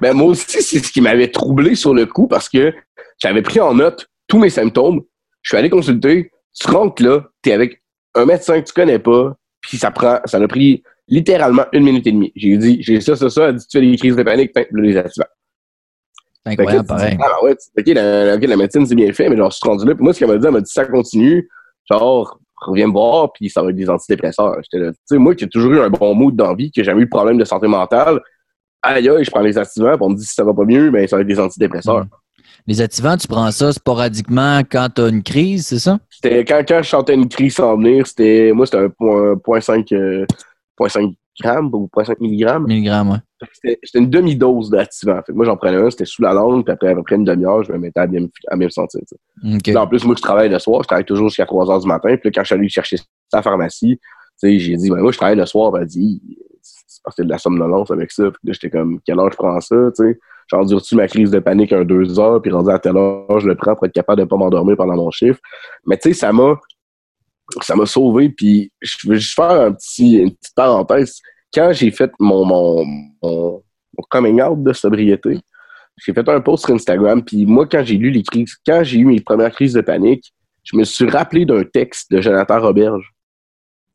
[0.00, 2.72] mais moi aussi, c'est ce qui m'avait troublé sur le coup parce que
[3.18, 5.00] j'avais pris en note tous mes symptômes.
[5.42, 7.82] Je suis allé consulter tu rentres là, tu es avec
[8.14, 12.06] un médecin que tu connais pas, puis ça prend, ça a pris littéralement une minute
[12.06, 12.32] et demie.
[12.36, 14.66] J'ai dit, j'ai ça, ça, ça, elle dit, tu fais des crises de panique, ben,
[14.72, 15.26] les activants.
[16.44, 17.16] Incroyable, pareil.
[17.20, 19.94] ah, ouais, ok, la, la médecine, c'est bien fait, mais genre, je suis rendu là.
[19.94, 21.48] Puis moi, ce qu'elle m'a dit, elle m'a dit, ça continue.
[21.88, 24.56] Genre, reviens me voir, puis ça va être des antidépresseurs.
[24.62, 24.92] J'étais là.
[24.92, 27.04] Tu sais, moi qui ai toujours eu un bon mood d'envie, qui n'a jamais eu
[27.04, 28.20] de problème de santé mentale,
[28.82, 30.90] aïe, aïe, je prends les activants, puis on me dit si ça va pas mieux,
[30.90, 32.04] ben ça va être des antidépresseurs.
[32.04, 32.08] Mm.
[32.66, 35.98] Les activants, tu prends ça sporadiquement quand tu as une crise, c'est ça?
[36.10, 39.60] C'était quand, quand je sentais une crise s'en venir, c'était moi c'était un point, point
[39.60, 40.26] 5, euh,
[40.76, 42.66] point 5 grammes ou 0.5 milligrammes.
[42.66, 43.18] Milligrammes, ouais.
[43.62, 45.20] C'était une demi-dose d'activant.
[45.30, 47.78] Moi, j'en prenais un, c'était sous la langue, puis après, après une demi-heure, je me
[47.78, 49.00] mettais à bien, à bien me sentir.
[49.56, 49.76] Okay.
[49.76, 52.16] En plus, moi, je travaille le soir, je travaille toujours jusqu'à 3 heures du matin.
[52.16, 52.96] Puis là, quand je suis allé chercher
[53.32, 53.98] à la pharmacie,
[54.42, 55.72] j'ai dit, ben, moi, je travaille le soir.
[55.78, 56.20] Elle dit,
[56.60, 58.24] c'est parce que de la somnolence avec ça.
[58.24, 60.18] Puis là, j'étais comme, quelle heure je prends ça, tu sais?
[60.52, 63.56] J'endure-tu ma crise de panique un deux heures, puis rendu à telle heure, je le
[63.56, 65.40] prends pour être capable de pas m'endormir pendant mon chiffre.
[65.86, 66.60] Mais tu sais, ça m'a,
[67.62, 68.28] ça m'a sauvé.
[68.28, 71.20] Puis je veux juste faire un petit, une petite parenthèse
[71.52, 72.84] quand j'ai fait mon, mon,
[73.22, 73.62] mon,
[74.10, 75.38] coming out de sobriété,
[75.98, 78.98] j'ai fait un post sur Instagram, puis moi, quand j'ai lu les crises, quand j'ai
[78.98, 80.32] eu mes premières crises de panique,
[80.64, 83.12] je me suis rappelé d'un texte de Jonathan Roberge,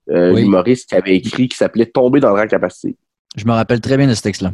[0.09, 2.95] euh, l'humoriste qui avait écrit, qui s'appelait Tomber dans le capacité.
[3.35, 4.53] Je me rappelle très bien de ce texte-là.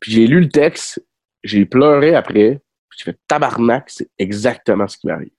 [0.00, 1.04] Puis j'ai lu le texte,
[1.42, 5.30] j'ai pleuré après, puis j'ai fait tabarnak, c'est exactement ce qui m'arrive.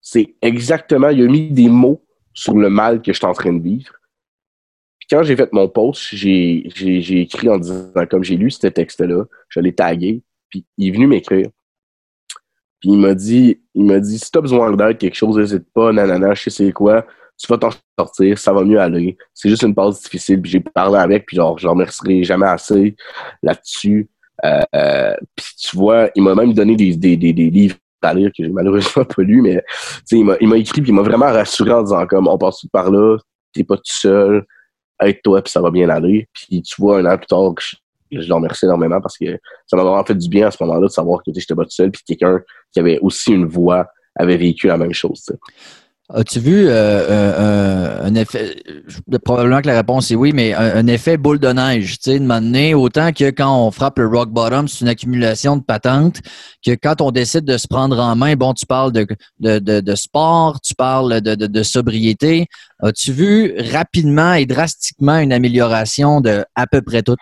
[0.00, 3.52] C'est exactement, il a mis des mots sur le mal que je suis en train
[3.52, 3.92] de vivre
[5.12, 9.60] quand j'ai fait mon post, j'ai écrit en disant, comme j'ai lu ce texte-là, je
[9.60, 11.50] l'ai tagué, puis il est venu m'écrire.
[12.80, 15.92] Puis il m'a dit, il m'a dit, si t'as besoin d'aide, quelque chose, n'hésite pas,
[15.92, 19.18] nanana, je sais c'est quoi, tu vas t'en sortir, ça va mieux aller.
[19.34, 22.96] C'est juste une passe difficile, puis j'ai parlé avec, puis genre, je remercierai jamais assez
[23.42, 24.08] là-dessus.
[24.44, 28.30] Euh, euh, puis tu vois, il m'a même donné des, des, des, livres à lire
[28.30, 29.62] que j'ai malheureusement pas lu, mais
[30.10, 33.18] il m'a écrit, puis il m'a vraiment rassuré en disant comme, on passe par là,
[33.52, 34.44] t'es pas tout seul,
[34.98, 36.28] avec toi, puis ça va bien aller.
[36.32, 37.76] Puis tu vois, un an plus tard, je,
[38.20, 40.86] je le remercie énormément parce que ça m'a vraiment fait du bien à ce moment-là
[40.86, 42.40] de savoir que j'étais pas tout seul, puis quelqu'un
[42.72, 45.24] qui avait aussi une voix avait vécu la même chose.
[46.14, 48.56] As-tu vu euh, euh, un effet,
[49.24, 52.26] probablement que la réponse est oui, mais un, effet boule de neige, tu sais, de
[52.26, 56.20] donné, autant que quand on frappe le rock bottom, c'est une accumulation de patentes,
[56.64, 59.06] que quand on décide de se prendre en main, bon, tu parles de,
[59.40, 62.46] de, de, sport, tu parles de, de, sobriété.
[62.82, 67.16] As-tu vu rapidement et drastiquement une amélioration de à peu près tout?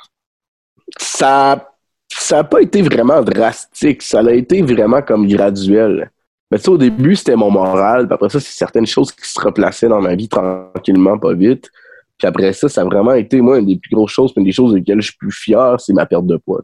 [0.98, 1.66] Ça
[2.12, 6.10] ça n'a pas été vraiment drastique, ça a été vraiment comme graduel.
[6.50, 8.06] Mais tu sais, au début, c'était mon moral.
[8.06, 11.70] Puis après ça, c'est certaines choses qui se replaçaient dans ma vie tranquillement, pas vite.
[12.18, 14.52] Puis après ça, ça a vraiment été, moi, une des plus grosses choses, une des
[14.52, 16.62] choses desquelles je suis plus fier, c'est ma perte de poids.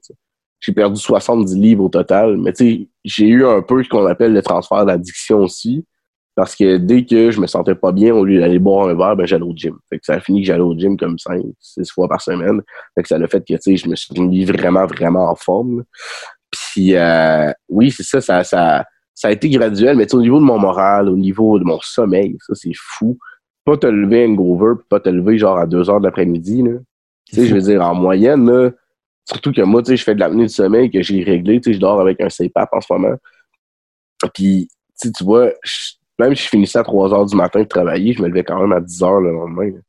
[0.60, 2.36] J'ai perdu 70 livres au total.
[2.36, 5.84] Mais tu sais, j'ai eu un peu ce qu'on appelle le transfert d'addiction aussi.
[6.34, 9.16] Parce que dès que je me sentais pas bien, au lieu d'aller boire un verre,
[9.16, 9.78] ben, j'allais au gym.
[9.88, 12.60] Fait que ça a fini que j'allais au gym comme 5, 6 fois par semaine.
[12.94, 15.34] Fait que ça a fait que, tu sais, je me suis mis vraiment, vraiment en
[15.34, 15.84] forme.
[16.50, 18.84] Puis, euh, oui, c'est ça, ça, ça,
[19.16, 22.36] ça a été graduel, mais au niveau de mon moral, au niveau de mon sommeil,
[22.46, 23.18] ça, c'est fou.
[23.64, 26.72] Pas te lever un hangover, pas te lever genre à 2 heures de l'après-midi, là.
[27.24, 28.70] Tu sais, je veux dire, en moyenne, là,
[29.24, 31.70] surtout que moi, tu sais, je fais de l'apnée du sommeil que j'ai réglé, tu
[31.70, 33.16] sais, je dors avec un CPAP en ce moment.
[34.34, 34.68] Puis,
[35.00, 35.50] tu tu vois,
[36.18, 38.60] même si je finissais à 3 heures du matin de travailler, je me levais quand
[38.60, 39.70] même à 10 heures le lendemain.
[39.72, 39.80] Tu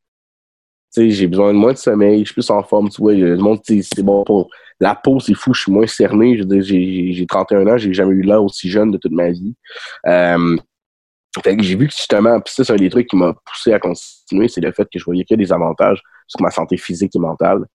[0.90, 3.36] sais, j'ai besoin de moins de sommeil, je suis plus en forme, tu vois, le
[3.38, 6.38] monde, c'est bon pour la peau, c'est fou, je suis moins cerné.
[6.62, 9.56] J'ai 31 ans, j'ai jamais eu l'air aussi jeune de toute ma vie.
[10.06, 10.58] Euh,
[11.46, 14.48] j'ai vu que justement, puis ça, c'est un des trucs qui m'a poussé à continuer,
[14.48, 17.66] c'est le fait que je voyais a des avantages sur ma santé physique et mentale.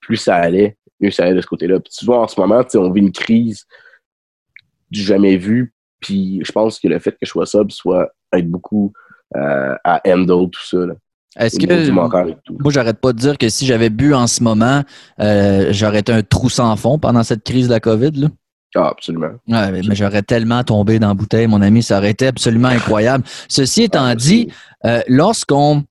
[0.00, 1.80] plus ça allait, mieux ça allait de ce côté-là.
[1.80, 3.66] Puis tu vois, en ce moment, on vit une crise
[4.90, 5.74] du jamais vu.
[6.00, 8.92] Puis je pense que le fait que je sois sub soit être beaucoup
[9.36, 10.78] euh, à handle tout ça.
[10.78, 10.94] Là.
[11.38, 14.82] Est-ce que moi j'arrête pas de dire que si j'avais bu en ce moment,
[15.20, 18.28] euh, j'aurais été un trou sans fond pendant cette crise de la COVID là?
[18.74, 19.32] Ah, absolument.
[19.48, 23.24] Ouais, mais, j'aurais tellement tombé dans la bouteille, mon ami, ça aurait été absolument incroyable.
[23.48, 24.48] Ceci étant ah, dit,
[24.86, 25.84] euh, lorsqu'on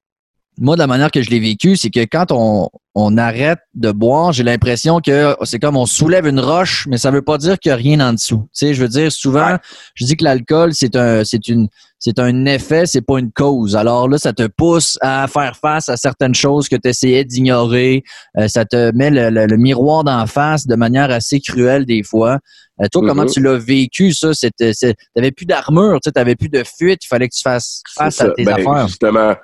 [0.61, 3.91] moi, de la manière que je l'ai vécu, c'est que quand on, on arrête de
[3.91, 7.57] boire, j'ai l'impression que c'est comme on soulève une roche, mais ça veut pas dire
[7.57, 8.47] qu'il n'y a rien en dessous.
[8.53, 9.57] Tu sais, je veux dire, souvent,
[9.95, 13.75] je dis que l'alcool, c'est un, c'est une, c'est un effet, c'est pas une cause.
[13.75, 18.03] Alors là, ça te pousse à faire face à certaines choses que tu essayais d'ignorer.
[18.37, 22.37] Euh, ça te met le, miroir d'en face de manière assez cruelle des fois.
[22.81, 23.33] Euh, toi, comment mm-hmm.
[23.33, 24.33] tu l'as vécu, ça?
[24.35, 24.73] C'était,
[25.15, 28.29] t'avais plus d'armure, tu n'avais plus de fuite, il fallait que tu fasses face à
[28.29, 28.87] tes ben, affaires.
[28.87, 29.35] Justement,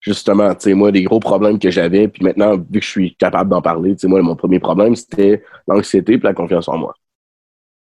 [0.00, 3.14] justement, tu sais, moi, des gros problèmes que j'avais, puis maintenant, vu que je suis
[3.16, 6.78] capable d'en parler, tu sais, moi, mon premier problème, c'était l'anxiété et la confiance en
[6.78, 6.94] moi.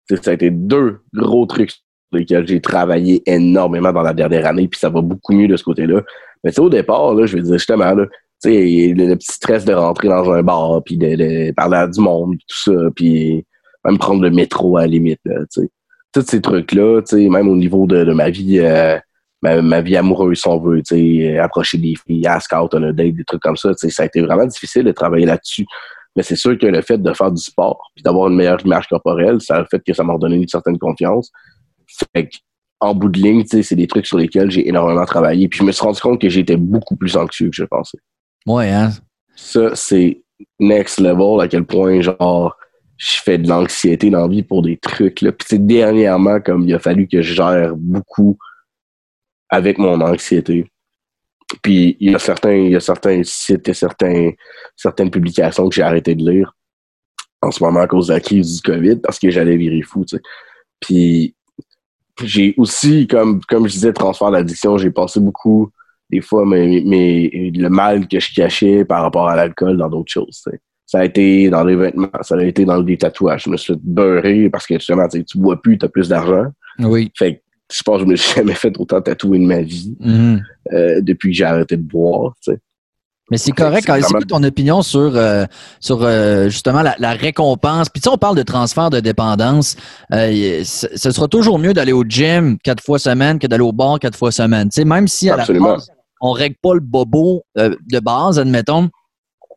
[0.09, 4.47] sais, ça a été deux gros trucs sur lesquels j'ai travaillé énormément dans la dernière
[4.47, 6.03] année, puis ça va beaucoup mieux de ce côté-là.
[6.45, 8.07] Mais tu sais, au départ, là, je vais dire justement, là,
[8.43, 12.01] tu sais, le, petit stress de rentrer dans un bar, puis de, parler à du
[12.01, 13.45] monde, tout ça, puis
[13.85, 15.71] même prendre le métro à la limite, tu sais.
[16.13, 18.97] Tous ces trucs-là, tu sais, même au niveau de, ma vie, euh,
[19.45, 22.93] ma, vie amoureuse, si on veut, tu sais, approcher des filles, à scout, on a
[22.93, 25.67] date, des trucs comme ça, tu sais, ça a été vraiment difficile de travailler là-dessus.
[26.17, 28.87] Mais c'est sûr que le fait de faire du sport, puis d'avoir une meilleure image
[28.89, 31.31] corporelle, ça a le fait que ça m'a redonné une certaine confiance.
[32.15, 32.29] Fait
[32.81, 35.49] en bout de ligne, c'est des trucs sur lesquels j'ai énormément travaillé.
[35.49, 37.99] Puis je me suis rendu compte que j'étais beaucoup plus anxieux que je pensais.
[38.47, 38.91] Ouais, hein?
[39.37, 40.23] Ça, c'est
[40.61, 42.57] next level, à quel point, genre,
[42.97, 45.23] je fais de l'anxiété dans la vie pour des trucs.
[45.23, 45.33] Là.
[45.33, 48.39] Puis c'est dernièrement, comme il a fallu que je gère beaucoup
[49.55, 50.67] avec mon anxiété.
[51.63, 54.33] Puis il y a certains, il y a certains sites et certains,
[54.75, 56.53] certaines publications que j'ai arrêté de lire
[57.41, 60.05] en ce moment à cause de la crise du COVID parce que j'allais virer fou.
[60.05, 60.23] Tu sais.
[60.81, 61.37] Puis
[62.23, 65.71] j'ai aussi, comme, comme je disais, transfert d'addiction, j'ai passé beaucoup,
[66.11, 70.11] des fois, mais, mais le mal que je cachais par rapport à l'alcool dans d'autres
[70.11, 70.45] choses.
[70.87, 73.45] Ça a été dans les vêtements, ça a été dans des tatouages.
[73.45, 76.47] Je me suis beurré parce que justement, tu bois plus, tu as plus d'argent.
[76.81, 77.13] Oui.
[77.17, 77.44] Fait que
[77.75, 80.41] je pense que je me suis jamais fait autant tatouer de ma vie mm-hmm.
[80.73, 82.35] euh, depuis que j'ai arrêté de boire.
[83.31, 83.91] Mais c'est correct.
[83.91, 85.45] C'est quoi ton opinion sur, euh,
[85.81, 87.89] sur euh, justement la, récompense?
[87.89, 89.77] Puis tu sais, on parle de transfert de dépendance.
[90.13, 93.99] Euh, ce sera toujours mieux d'aller au gym quatre fois semaine que d'aller au bar
[93.99, 94.69] quatre fois semaine.
[94.69, 98.91] Tu sais, même si à la base, on règle pas le bobo de base, admettons,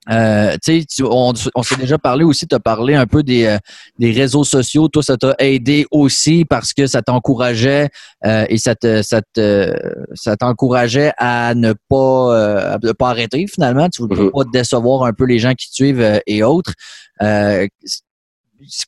[0.09, 3.57] euh, tu sais, on, s'est déjà parlé aussi, tu as parlé un peu des, euh,
[3.99, 4.87] des réseaux sociaux.
[4.87, 7.89] Toi, ça t'a aidé aussi parce que ça t'encourageait
[8.25, 9.73] euh, et ça te, ça te,
[10.13, 13.89] ça t'encourageait à ne pas, à ne pas arrêter finalement.
[13.89, 16.73] Tu ne voulais pas décevoir un peu les gens qui te suivent et autres.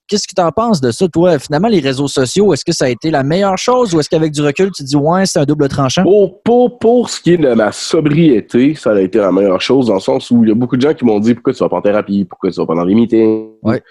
[0.08, 1.38] Qu'est-ce que tu en penses de ça, toi?
[1.38, 4.32] Finalement, les réseaux sociaux, est-ce que ça a été la meilleure chose ou est-ce qu'avec
[4.32, 6.04] du recul, tu te dis, ouais, c'est un double tranchant?
[6.04, 9.96] Pour, pour, ce qui est de ma sobriété, ça a été la meilleure chose dans
[9.96, 11.70] le sens où il y a beaucoup de gens qui m'ont dit, pourquoi tu vas
[11.70, 12.26] pas en thérapie?
[12.26, 13.50] Pourquoi tu vas pas dans les meetings?
[13.62, 13.84] Ouais.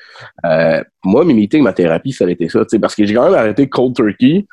[0.44, 3.34] Euh, moi, mes meetings, ma thérapie, ça a été ça, parce que j'ai quand même
[3.34, 4.46] arrêté cold turkey.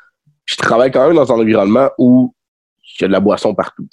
[0.44, 2.32] Je travaille quand même dans un environnement où
[2.98, 3.86] il y a de la boisson partout.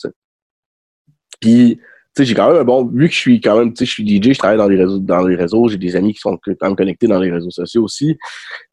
[1.39, 1.79] Puis,
[2.15, 3.91] sais, j'ai quand même un bon, vu que je suis quand même, tu sais, je
[3.91, 6.37] suis DJ, je travaille dans les réseaux, dans les réseaux, j'ai des amis qui sont
[6.37, 8.17] quand même connectés dans les réseaux sociaux aussi.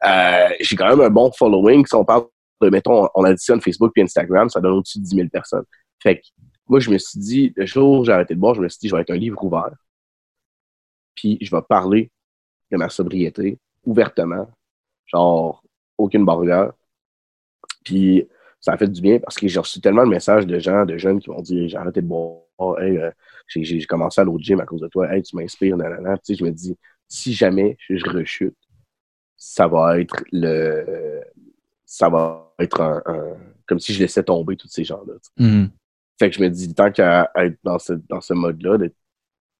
[0.05, 1.85] Euh, j'ai quand même un bon following.
[1.85, 2.25] Si on parle
[2.61, 5.65] de, mettons, on additionne Facebook puis Instagram, ça donne au-dessus de 10 000 personnes.
[6.01, 6.25] Fait que,
[6.67, 8.79] moi, je me suis dit, le jour où j'ai arrêté de boire, je me suis
[8.79, 9.71] dit, je vais être un livre ouvert.
[11.15, 12.11] Puis, je vais parler
[12.71, 14.47] de ma sobriété ouvertement.
[15.07, 15.63] Genre,
[15.97, 16.71] aucune barrière.
[17.83, 18.27] Puis,
[18.61, 20.97] ça a fait du bien parce que j'ai reçu tellement de messages de gens, de
[20.97, 23.11] jeunes qui m'ont dit j'ai arrêté de boire, euh,
[23.55, 26.17] j'ai commencé à l'autre gym à cause de toi, hey, tu m'inspires, nanana.
[26.17, 28.55] Tu sais, je me dis, si jamais je rechute,
[29.37, 31.21] ça va être le.
[31.85, 33.01] Ça va être un,
[33.65, 35.13] comme si je laissais tomber tous ces gens-là.
[35.37, 35.69] Mm-hmm.
[36.19, 38.95] Fait que je me dis, tant qu'à être dans ce, dans ce mode-là, d'être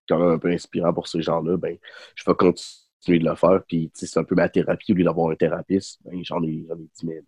[0.08, 1.78] quand même un peu inspirant pour ces gens-là, ben,
[2.16, 3.62] je vais continuer de le faire.
[3.68, 4.94] Puis, c'est un peu ma thérapie.
[4.94, 7.20] Au lieu d'avoir un thérapeute, ben, j'en ai, ai 10 000.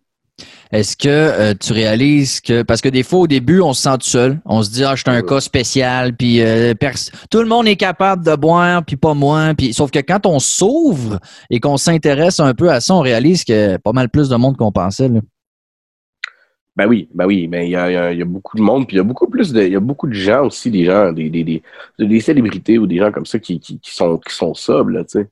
[0.72, 3.98] Est-ce que euh, tu réalises que parce que des fois au début on se sent
[3.98, 6.74] tout seul, on se dit ah je suis un cas spécial puis euh,
[7.30, 10.38] tout le monde est capable de boire puis pas moi puis sauf que quand on
[10.38, 11.18] s'ouvre
[11.50, 14.28] et qu'on s'intéresse un peu à ça, on réalise qu'il y a pas mal plus
[14.28, 15.20] de monde qu'on pensait là.
[16.76, 19.04] Ben oui, ben oui, mais il y a, beaucoup de monde, puis il y a
[19.04, 21.62] beaucoup plus de, il y a beaucoup de gens aussi, des gens, des, des,
[21.98, 25.28] des, célébrités ou des gens comme ça qui, qui, sont qui sont sobres, tu sais.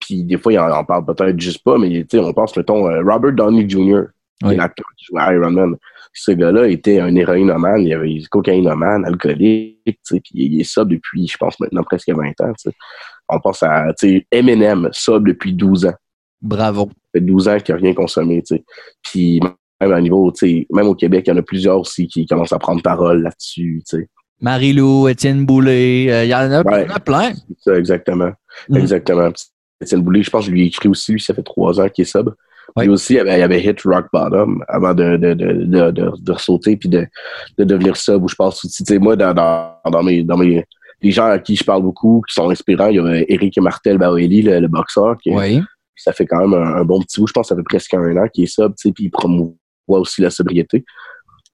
[0.00, 3.32] Puis des fois, ils en, parlent peut-être juste pas, mais on pense, mettons, euh, Robert
[3.32, 4.04] Downey Jr.,
[4.44, 4.56] oui.
[4.56, 5.76] l'acteur qui jouait Iron Man.
[6.12, 11.36] Ce gars-là était un héroïnomane, il avait cocaïnomane, alcoolique, puis il est sobre depuis, je
[11.36, 12.52] pense, maintenant presque 20 ans.
[13.28, 13.92] On pense à
[14.32, 15.94] Eminem, sobre depuis 12 ans.
[16.40, 16.88] Bravo.
[16.88, 18.42] Ça fait 12 ans qu'il n'a rien consommé.
[18.44, 18.64] sais.
[19.02, 19.40] Puis
[19.80, 20.32] même à niveau,
[20.72, 23.82] même au Québec, il y en a plusieurs aussi qui commencent à prendre parole là-dessus.
[24.40, 26.64] Marie-Lou, Étienne Boulay, euh, il y, en a,
[27.00, 27.32] plein.
[27.58, 28.30] Ça, exactement.
[28.68, 28.76] Mm.
[28.76, 29.30] Exactement.
[29.80, 31.88] Étienne Boulay, je pense que je lui ai écrit aussi, lui, ça fait trois ans
[31.88, 32.34] qu'il est sobre.
[32.76, 36.76] Lui aussi, il avait, avait, hit rock bottom avant de, de, de, de, de sauter
[36.76, 37.06] puis de,
[37.56, 38.22] de devenir sub.
[38.22, 40.64] Où je pense aussi, tu sais, moi, dans, dans, mes, dans mes,
[41.00, 43.98] les gens à qui je parle beaucoup, qui sont inspirants, il y a Eric Martel
[43.98, 45.62] Baoeli, le, boxeur, qui oui.
[45.96, 47.26] ça fait quand même un, bon petit bout.
[47.26, 49.10] Je pense que ça fait presque un an qu'il est sub, tu sais, puis il
[49.10, 49.56] promouvoit
[49.88, 50.84] aussi la sobriété.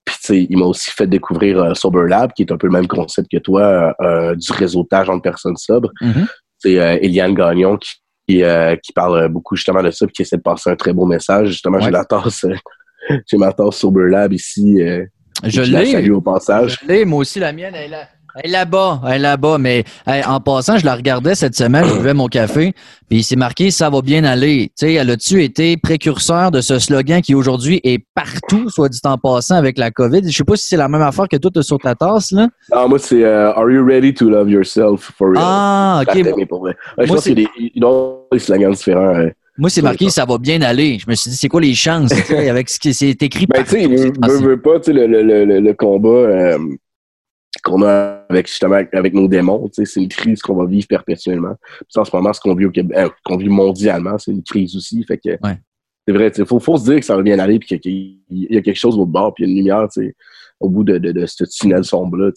[0.05, 2.67] Puis, tu sais, il m'a aussi fait découvrir euh, Sober Lab, qui est un peu
[2.67, 5.91] le même concept que toi, euh, du réseautage entre personnes sobres.
[6.03, 6.27] Mm-hmm.
[6.59, 7.91] C'est euh, Eliane Gagnon qui
[8.29, 10.93] qui, euh, qui parle beaucoup justement de ça, et qui essaie de passer un très
[10.93, 11.49] beau message.
[11.49, 12.55] Justement, j'ai la tasse, euh,
[13.27, 14.81] j'ai ma tasse Sober Lab ici.
[14.81, 15.05] Euh,
[15.43, 16.11] je l'ai.
[16.11, 16.79] au passage.
[16.83, 18.09] Je l'ai, moi aussi, la mienne, elle est là.
[18.37, 19.59] Elle est là-bas, elle est là-bas.
[19.59, 19.85] Mais
[20.27, 22.75] en passant, je la regardais cette semaine, je buvais mon café,
[23.09, 24.73] puis c'est marqué ça va bien aller.
[24.79, 29.01] Tu sais, elle a-tu été précurseur de ce slogan qui aujourd'hui est partout, soit dit
[29.05, 30.23] en passant avec la COVID?
[30.25, 32.49] Je sais pas si c'est la même affaire que toi, tu sur ta tasse, là.
[32.75, 35.39] Non, moi, c'est euh, Are you ready to love yourself for real?
[35.39, 36.17] Ah, ok.
[36.17, 37.87] je pense qu'il y a
[38.33, 39.15] des, slogans différents.
[39.15, 40.99] Euh, moi, c'est marqué ça va bien aller.
[40.99, 43.71] Je me suis dit, c'est quoi les chances avec ce qui est écrit ben, tu
[43.71, 46.09] sais, veux, veux pas, le, le, le, le combat.
[46.09, 46.59] Euh,
[47.63, 49.69] qu'on a avec justement avec nos démons.
[49.73, 51.55] C'est une crise qu'on va vivre perpétuellement.
[51.79, 54.43] Puis en ce moment, ce qu'on vit, au Québec, euh, qu'on vit mondialement, c'est une
[54.43, 55.05] crise aussi.
[55.05, 55.37] Fait que
[56.07, 58.57] c'est vrai, il faut, faut, se dire que ça va bien aller puis qu'il y
[58.57, 59.89] a quelque chose au bord, puis il y a une lumière
[60.61, 62.31] au bout de, de, de ce tunnel sombre-là.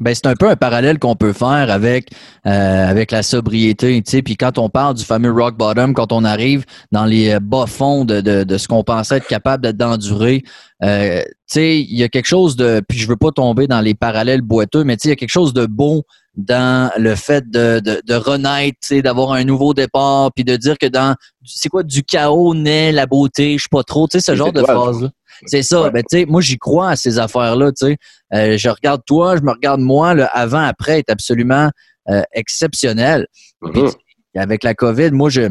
[0.00, 2.10] Ben, c'est un peu un parallèle qu'on peut faire avec
[2.46, 4.00] euh, la sobriété.
[4.02, 7.66] Puis quand on parle du fameux rock bottom, quand on arrive dans les euh, bas
[7.66, 10.44] fonds de, ce qu'on pensait être capable d'endurer,
[10.82, 11.22] euh,
[11.54, 12.80] il y a quelque chose de.
[12.88, 15.52] Puis je veux pas tomber dans les parallèles boiteux, mais il y a quelque chose
[15.52, 20.56] de beau dans le fait de, de, de renaître, d'avoir un nouveau départ, puis de
[20.56, 21.14] dire que dans
[21.44, 24.52] c'est quoi du chaos naît la beauté, je sais pas trop, tu sais, ce genre
[24.52, 25.10] de phrase-là.
[25.46, 25.90] C'est ça.
[25.90, 27.72] Ben, tu sais, moi, j'y crois à ces affaires-là.
[27.72, 27.96] Tu sais,
[28.34, 30.14] euh, je regarde toi, je me regarde moi.
[30.14, 31.70] Le avant-après est absolument
[32.08, 33.26] euh, exceptionnel.
[33.62, 33.94] Mm-hmm.
[34.36, 35.48] avec la COVID, moi, je,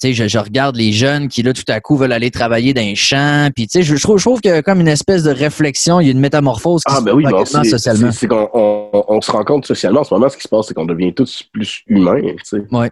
[0.00, 2.94] sais, je, regarde les jeunes qui, là, tout à coup, veulent aller travailler dans un
[2.94, 3.50] champ.
[3.54, 6.00] Puis, tu sais, je, trouve, je trouve qu'il y a comme une espèce de réflexion,
[6.00, 8.12] il y a une métamorphose qui ah, se ben oui, socialement.
[8.12, 10.74] C'est qu'on on, se rend compte socialement, en ce moment, ce qui se passe, c'est
[10.74, 12.62] qu'on devient tous plus humains, tu sais.
[12.70, 12.90] Ouais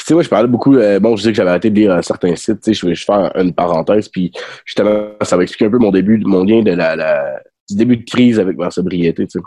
[0.00, 1.92] tu sais, moi, je parlais beaucoup, euh, bon, je disais que j'avais arrêté de lire
[1.92, 4.32] euh, certains sites, tu sais, je vais faire une parenthèse, puis
[4.64, 7.98] justement, ça va expliquer un peu mon début, mon lien de la, la du début
[7.98, 9.44] de crise avec ma sobriété, tu sais.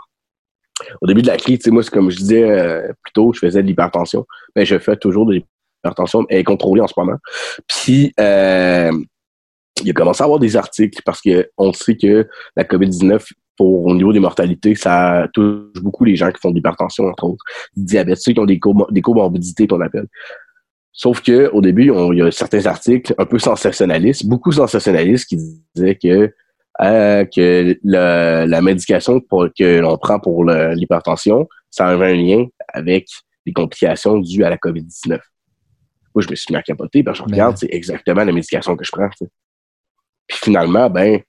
[1.00, 3.62] Au début de la crise, moi, c'est comme je disais euh, plus tôt, je faisais
[3.62, 5.42] de l'hypertension, mais je fais toujours de
[6.28, 7.16] elle est contrôlée en ce moment.
[7.66, 8.92] Puis, euh,
[9.82, 13.24] il a commencé à avoir des articles parce qu'on sait que la COVID-19
[13.56, 17.24] pour, au niveau des mortalités, ça touche beaucoup les gens qui font de l'hypertension, entre
[17.24, 17.44] autres,
[17.76, 20.06] diabète, ceux qui ont des, des comorbidités qu'on appelle.
[20.92, 25.36] Sauf que au début, il y a certains articles un peu sensationnalistes, beaucoup sensationnalistes, qui
[25.74, 26.32] disaient que
[26.82, 33.06] euh, que la médication que l'on prend pour l'hypertension, ça avait un lien avec
[33.46, 35.20] les complications dues à la COVID-19.
[36.14, 38.76] Moi, je me suis mis à capoter, parce que je regarde, c'est exactement la médication
[38.76, 39.08] que je prends.
[40.26, 41.20] Puis finalement, ben,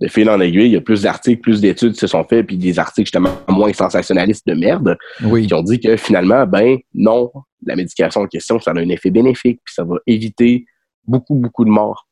[0.00, 2.46] de fil en aiguille, il y a plus d'articles, plus d'études qui se sont faits,
[2.46, 7.30] puis des articles justement moins sensationnalistes de merde, qui ont dit que finalement, ben non,
[7.66, 10.66] la médication en question, ça a un effet bénéfique, puis ça va éviter
[11.04, 12.06] beaucoup, beaucoup de morts.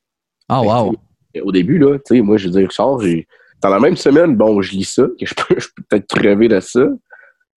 [0.48, 0.96] Ah, wow!
[1.42, 3.26] Au début, là, tu sais, moi, je veux dire, Charles, j'ai...
[3.61, 5.55] dans la même semaine, bon, je lis ça, que je peux,
[5.88, 6.87] peut-être crever de ça.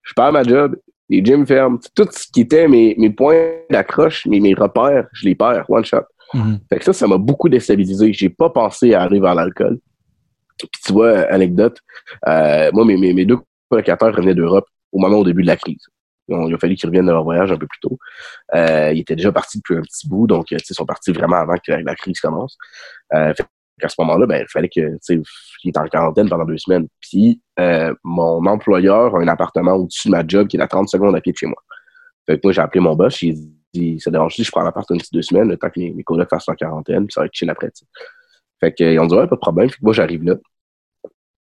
[0.03, 0.75] Je perds ma job,
[1.09, 5.27] les gyms ferment, tout ce qui était mes, mes points d'accroche, mes, mes repères, je
[5.27, 6.03] les perds, one shot.
[6.33, 6.59] Mm-hmm.
[6.69, 8.13] Fait que ça, ça m'a beaucoup déstabilisé.
[8.13, 9.79] J'ai pas pensé à arriver à l'alcool.
[10.59, 11.79] Puis tu vois, anecdote,
[12.27, 13.37] euh, moi, mes, mes, deux
[13.69, 15.81] colocataires revenaient d'Europe au moment au début de la crise.
[16.27, 17.97] il a fallu qu'ils reviennent de leur voyage un peu plus tôt.
[18.53, 21.55] Euh, ils étaient déjà partis depuis un petit bout, donc ils sont partis vraiment avant
[21.55, 22.57] que la, crise commence.
[23.13, 23.33] Euh,
[23.85, 26.87] à ce moment-là, ben, il fallait que qu'il était en quarantaine pendant deux semaines.
[27.01, 30.89] Puis euh, mon employeur a un appartement au-dessus de ma job qui est à 30
[30.89, 31.61] secondes à pied de chez moi.
[32.25, 33.33] Fait que moi, j'ai appelé mon boss, j'ai
[33.73, 36.29] dit ça dérange si je prends l'appartement une deux semaines, le temps que mes, collègues
[36.29, 37.71] fassent en quarantaine, ça va être chill après.
[38.59, 39.69] Fait qu'ils ont dit, ouais, pas de problème.
[39.69, 40.35] Fait que moi, j'arrive là.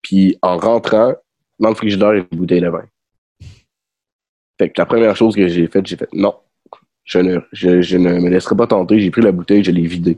[0.02, 1.13] Puis en rentrant,
[1.60, 2.86] dans le frigidaire, il y a une bouteille de vin.
[4.58, 6.36] Fait que la première chose que j'ai faite, j'ai fait, non,
[7.05, 8.99] je ne, je, ne me laisserai pas tenter.
[8.99, 10.17] J'ai pris la bouteille, je l'ai vidée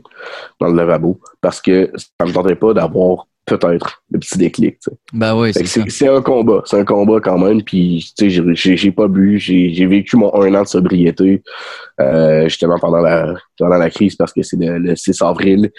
[0.60, 4.78] dans le lavabo parce que ça ne me tentait pas d'avoir peut-être le petit déclic.
[5.12, 6.62] Ben oui, c'est un combat.
[6.64, 7.62] C'est un combat quand même.
[7.62, 9.38] Puis, tu sais, j'ai pas bu.
[9.38, 11.42] J'ai vécu mon un an de sobriété
[12.00, 15.70] euh, justement pendant la, pendant la crise parce que c'est le, 6 avril.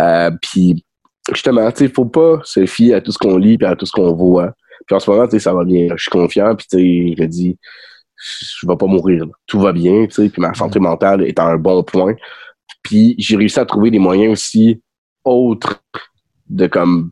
[0.00, 0.84] Euh, puis,
[1.30, 3.86] justement, tu sais, faut pas se fier à tout ce qu'on lit et à tout
[3.86, 4.52] ce qu'on voit.
[4.86, 5.88] Puis en ce moment, tu sais, ça va bien.
[5.96, 6.54] Je suis confiant.
[6.54, 7.58] Puis, tu sais, je dis,
[8.24, 9.26] je vais pas mourir.
[9.46, 10.06] Tout va bien.
[10.06, 12.14] Tu sais, puis ma santé mentale est à un bon point.
[12.82, 14.82] Puis, j'ai réussi à trouver des moyens aussi
[15.24, 15.82] autres
[16.48, 17.10] de comme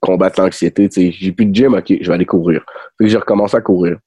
[0.00, 0.88] combattre l'anxiété.
[0.92, 2.64] J'ai plus de gym, ok, je vais aller courir.
[2.98, 3.98] Fait que j'ai recommencé à courir.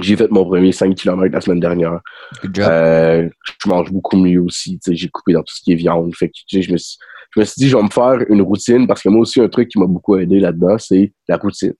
[0.00, 2.00] J'ai fait mon premier 5 km la semaine dernière.
[2.58, 3.28] Euh,
[3.62, 4.80] je mange beaucoup mieux aussi.
[4.86, 6.14] J'ai coupé dans tout ce qui est viande.
[6.14, 6.96] Fait que, je, me suis,
[7.34, 9.48] je me suis dit, je vais me faire une routine parce que moi aussi, un
[9.48, 11.74] truc qui m'a beaucoup aidé là-dedans, c'est la routine.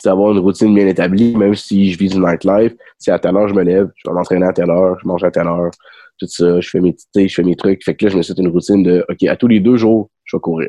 [0.00, 2.74] C'est avoir une routine bien établie, même si je vis une nightlife.
[2.98, 5.24] Si à telle heure je me lève, je vais m'entraîner à telle heure, je mange
[5.24, 5.70] à telle heure,
[6.18, 7.84] tout ça, je fais mes, je fais mes trucs.
[7.84, 10.10] Fait que là, je me suis une routine de, OK, à tous les deux jours,
[10.24, 10.68] je vais courir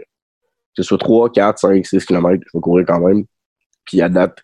[0.75, 3.25] que ce soit 3, 4, 5, 6 km, je vais courir quand même.
[3.85, 4.37] Puis à date,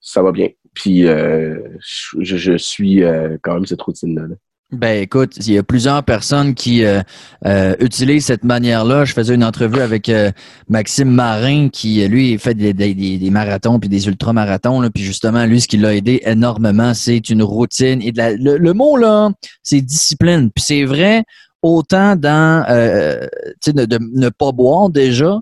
[0.00, 0.48] ça va bien.
[0.74, 4.36] Puis euh, je, suis euh, quand même cette routine-là.
[4.72, 7.02] Ben écoute, il y a plusieurs personnes qui euh,
[7.44, 9.04] euh, utilisent cette manière-là.
[9.04, 10.30] Je faisais une entrevue avec euh,
[10.68, 14.88] Maxime Marin qui, lui, fait des, des, des marathons puis des ultramarathons.
[14.90, 18.00] Puis justement, lui, ce qui l'a aidé énormément, c'est une routine.
[18.00, 19.30] Et de la, le, mot, là,
[19.64, 20.52] c'est discipline.
[20.54, 21.24] Puis c'est vrai
[21.62, 23.26] autant dans euh,
[23.66, 25.40] de, de, ne pas boire déjà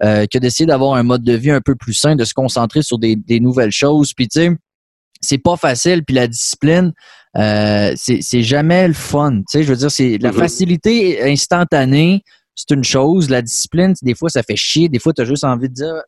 [0.00, 2.98] que d'essayer d'avoir un mode de vie un peu plus sain, de se concentrer sur
[2.98, 4.14] des, des nouvelles choses.
[4.14, 4.56] Puis tu sais,
[5.20, 6.02] c'est pas facile.
[6.02, 6.92] Puis la discipline,
[7.36, 9.38] euh, c'est jamais le fun.
[9.38, 10.34] Tu sais, je veux dire, c'est la mm-hmm.
[10.34, 12.22] facilité instantanée,
[12.54, 13.30] c'est une chose.
[13.30, 14.88] La discipline, des fois, ça fait chier.
[14.88, 16.02] Des fois, tu as juste envie de dire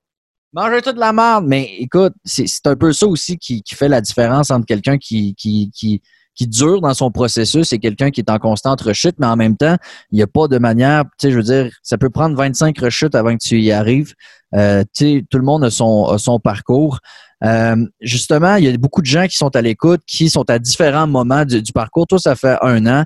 [0.52, 1.44] mangez toute la merde.
[1.46, 5.34] Mais écoute, c'est un peu ça aussi qui, qui fait la différence entre quelqu'un qui,
[5.34, 6.02] qui, qui,
[6.34, 9.56] qui dure dans son processus et quelqu'un qui est en constante rechute, mais en même
[9.56, 9.76] temps,
[10.10, 12.78] il n'y a pas de manière, tu sais, je veux dire, ça peut prendre 25
[12.78, 14.14] rechutes avant que tu y arrives.
[14.54, 17.00] Euh, tu sais, tout le monde a son, a son parcours.
[17.44, 20.58] Euh, justement, il y a beaucoup de gens qui sont à l'écoute, qui sont à
[20.58, 22.06] différents moments du, parcours.
[22.06, 23.04] Toi, ça fait un an.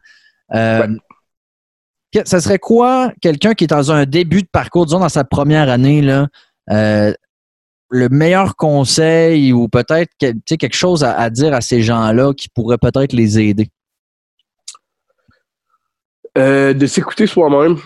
[0.55, 0.87] Euh,
[2.25, 5.69] ça serait quoi quelqu'un qui est dans un début de parcours, disons dans sa première
[5.69, 6.29] année, là,
[6.71, 7.13] euh,
[7.89, 13.13] le meilleur conseil ou peut-être quelque chose à, dire à ces gens-là qui pourrait peut-être
[13.13, 13.69] les aider?
[16.37, 17.79] de s'écouter soi-même,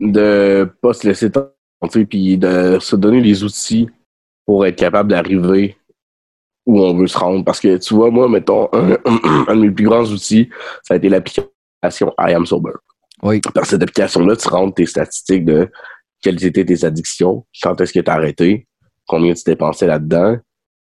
[0.00, 3.86] de pas se laisser tenter, puis de se donner les outils
[4.46, 5.76] pour être capable d'arriver
[6.66, 7.44] où on veut se rendre.
[7.44, 8.88] Parce que tu vois, moi, mettons, un,
[9.54, 10.48] de mes plus grands outils,
[10.82, 11.50] ça a été l'application
[12.18, 12.72] I Am Sober.
[13.22, 13.40] Oui.
[13.54, 15.70] Par cette application-là, tu rentres tes statistiques de
[16.22, 18.66] quelles étaient tes addictions, quand est-ce que tu as arrêté,
[19.06, 20.38] combien tu dépensais là-dedans.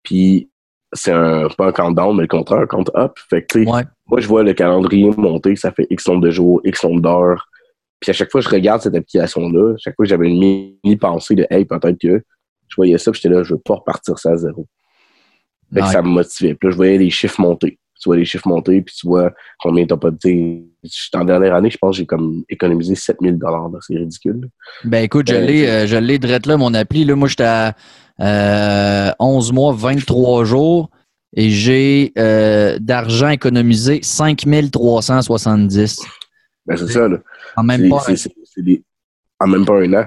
[0.02, 0.48] Puis
[0.92, 3.12] c'est un pas un countdown, mais le contraire, un compte up.
[3.28, 6.84] Fait que, moi, je vois le calendrier monter, ça fait X nombre de jours, X
[6.84, 7.48] nombre d'heures.
[7.98, 11.34] Puis à chaque fois que je regarde cette application-là, chaque fois que j'avais une mini-pensée
[11.34, 12.22] de Hey, peut-être que
[12.68, 14.66] je voyais ça, puis j'étais là, je veux pas repartir ça à zéro.
[15.72, 16.54] Fait que ça me motivait.
[16.54, 17.78] Puis là, je voyais les chiffres monter.
[18.00, 20.62] Tu vois les chiffres monter, puis tu vois combien t'as pas de.
[21.14, 23.70] En dernière année, je pense que j'ai comme économisé 7000 dollars.
[23.80, 24.48] C'est ridicule.
[24.84, 27.04] Ben écoute, je euh, l'ai, euh, je l'ai là, mon appli.
[27.04, 27.74] Là, moi, j'étais à
[28.20, 30.90] euh, 11 mois, 23 jours
[31.34, 36.00] et j'ai euh, d'argent économisé 5370.
[36.66, 37.18] Ben c'est ça, là.
[37.56, 38.04] En même pas.
[39.38, 40.06] En même pas un an.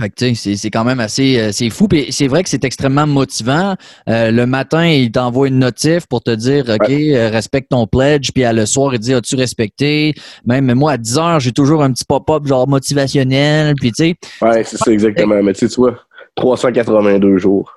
[0.00, 1.86] Fait que c'est quand même assez euh, c'est fou.
[1.86, 3.76] Puis c'est vrai que c'est extrêmement motivant.
[4.08, 8.32] Euh, le matin, il t'envoie une notif pour te dire OK, euh, respecte ton pledge.
[8.34, 10.14] Puis à le soir, il dit As-tu respecté?
[10.44, 13.74] Même moi, à 10 heures, j'ai toujours un petit pop-up genre motivationnel.
[13.76, 14.16] Puis tu sais.
[14.42, 15.40] Ouais, c'est ça exactement.
[15.40, 15.96] Mais tu vois,
[16.34, 17.72] 382 jours.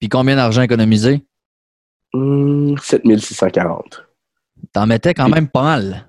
[0.00, 1.22] Puis combien d'argent économisé?
[2.14, 4.04] Hum, 7640.
[4.72, 6.07] T'en mettais quand même pas mal.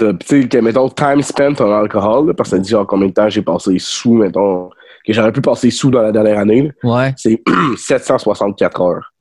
[0.00, 3.28] Tu sais, mettons, time spent en alcool, parce que ça dit genre combien de temps
[3.28, 4.70] j'ai passé sous, mettons,
[5.06, 6.72] que j'aurais pu passer sous dans la dernière année.
[6.82, 7.12] Ouais.
[7.16, 7.42] C'est
[7.76, 9.12] 764 heures.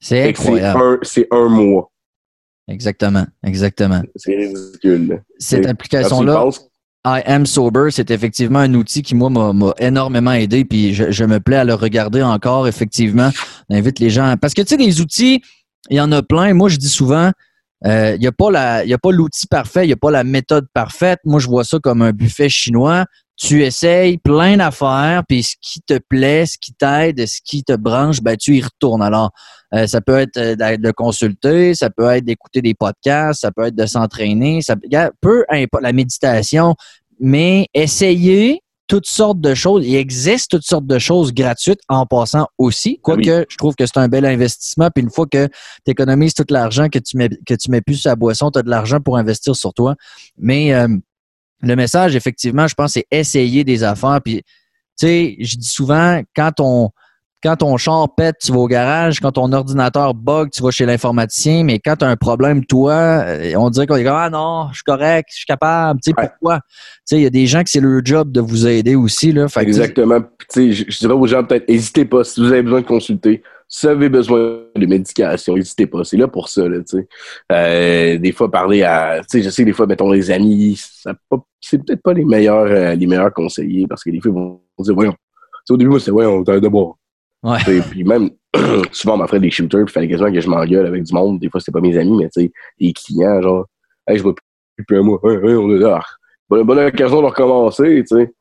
[0.00, 0.98] C'est incroyable.
[1.02, 1.90] C'est un, mois.
[2.66, 4.02] Exactement, exactement.
[4.16, 5.22] C'est ridicule.
[5.38, 6.48] Cette application-là,
[7.06, 11.24] I Am Sober, c'est effectivement un outil qui, moi, m'a énormément aidé, puis je, je,
[11.24, 13.30] me plais à le regarder encore, effectivement.
[13.68, 14.34] On invite les gens.
[14.40, 15.42] Parce que, tu sais, des outils,
[15.88, 16.52] il y en a plein.
[16.54, 17.32] Moi, je dis souvent,
[17.84, 21.20] il euh, n'y a pas l'outil parfait, il n'y a pas la méthode parfaite.
[21.24, 23.06] Moi, je vois ça comme un buffet chinois.
[23.36, 27.74] Tu essayes plein d'affaires, puis ce qui te plaît, ce qui t'aide, ce qui te
[27.74, 29.00] branche, ben tu y retournes.
[29.00, 29.30] Alors,
[29.74, 33.64] euh, ça peut être euh, de consulter, ça peut être d'écouter des podcasts, ça peut
[33.64, 34.76] être de s'entraîner, ça
[35.22, 36.74] peu importe la méditation,
[37.18, 38.60] mais essayer
[38.90, 39.86] toutes sortes de choses.
[39.86, 42.98] Il existe toutes sortes de choses gratuites en passant aussi.
[43.00, 44.90] Quoique, je trouve que c'est un bel investissement.
[44.92, 47.94] Puis une fois que tu économises tout l'argent que tu mets que tu mets plus
[47.94, 49.94] sur la boisson, tu as de l'argent pour investir sur toi.
[50.36, 50.88] Mais euh,
[51.62, 54.18] le message, effectivement, je pense, c'est essayer des affaires.
[54.24, 54.42] Puis,
[54.98, 56.90] tu sais, je dis souvent, quand on
[57.42, 59.20] quand ton char pète, tu vas au garage.
[59.20, 61.64] Quand ton ordinateur bug, tu vas chez l'informaticien.
[61.64, 64.76] Mais quand tu as un problème, toi, euh, on dirait qu'on dit Ah non, je
[64.76, 66.00] suis correct, je suis capable.
[66.00, 66.60] Tu sais, pourquoi?
[67.08, 69.32] Tu il y a des gens que c'est leur job de vous aider aussi.
[69.32, 69.46] Là.
[69.60, 70.20] Exactement.
[70.52, 72.24] Tu sais, je, dirais aux gens peut-être, n'hésitez pas.
[72.24, 76.04] Si vous avez besoin de consulter, si vous avez besoin de médication, n'hésitez pas.
[76.04, 76.68] C'est là pour ça.
[76.68, 76.78] Là,
[77.52, 79.20] euh, des fois, parler à.
[79.20, 80.80] Tu sais, je sais, des fois, mettons, les amis,
[81.60, 84.60] c'est peut-être pas les meilleurs, euh, les meilleurs conseillers parce que des fois, ils vont
[84.80, 85.14] dire Voyons.
[85.70, 86.96] au début, moi, c'est Voyons, t'as de boire.
[87.42, 87.58] Ouais.
[87.90, 88.30] Puis même,
[88.92, 91.38] souvent, on m'offrait des shooters, puis il fallait quasiment que je m'engueule avec du monde.
[91.38, 93.66] Des fois, c'était pas mes amis, mais tu sais, des clients, genre,
[94.06, 95.18] hey, je vois plus, plus un mois.
[95.22, 96.00] on est là.
[96.48, 98.32] Bonne, bonne occasion de recommencer, tu sais.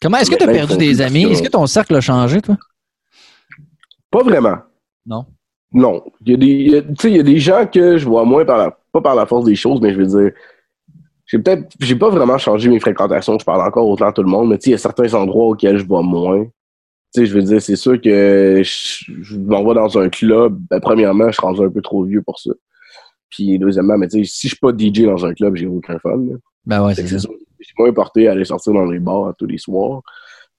[0.00, 1.24] Comment est-ce que tu as perdu des amis?
[1.24, 2.56] Est-ce que ton cercle a changé, toi?
[4.10, 4.56] Pas vraiment.
[5.04, 5.26] Non.
[5.72, 6.02] Non.
[6.24, 8.44] Il y a des, tu sais, il y a des gens que je vois moins
[8.44, 10.32] par la, pas par la force des choses, mais je veux dire,
[11.26, 13.38] j'ai peut-être, j'ai pas vraiment changé mes fréquentations.
[13.38, 15.12] Je parle encore autant à tout le monde, mais tu sais, il y a certains
[15.14, 16.46] endroits auxquels je vois moins.
[17.12, 20.58] Tu sais, je veux dire, c'est sûr que je, je m'envoie dans un club.
[20.70, 22.50] Ben, premièrement, je suis rendu un peu trop vieux pour ça.
[23.30, 25.98] Puis deuxièmement, mais tu sais, si je suis pas DJ dans un club, j'ai aucun
[25.98, 26.18] fun.
[26.66, 27.18] Ben ouais, c'est ça.
[27.18, 30.02] Suis moins porté à aller sortir dans les bars tous les soirs.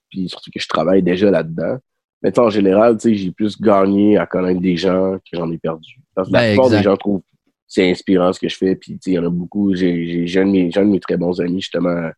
[0.09, 1.77] Puis surtout que je travaille déjà là-dedans.
[2.21, 5.57] Mais en général, tu sais, j'ai plus gagné à connaître des gens que j'en ai
[5.57, 5.95] perdu.
[6.13, 7.21] Parce que la Ben, plupart des gens trouvent
[7.67, 8.75] c'est inspirant ce que je fais.
[8.75, 9.73] Puis, tu sais, il y en a beaucoup.
[9.73, 12.09] J'ai j'ai- j'ai un, de mes- j'ai un de mes très bons amis, justement,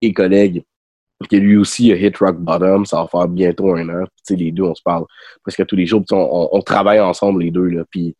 [0.00, 0.62] et collègues,
[1.28, 2.84] qui lui aussi a hit rock bottom.
[2.86, 4.04] Ça va faire bientôt un an.
[4.26, 5.04] Puis, les deux, on se parle
[5.42, 6.00] presque tous les jours.
[6.06, 7.66] Puis, on, travaille ensemble, les deux.
[7.66, 7.82] Là.
[7.90, 8.16] Puis,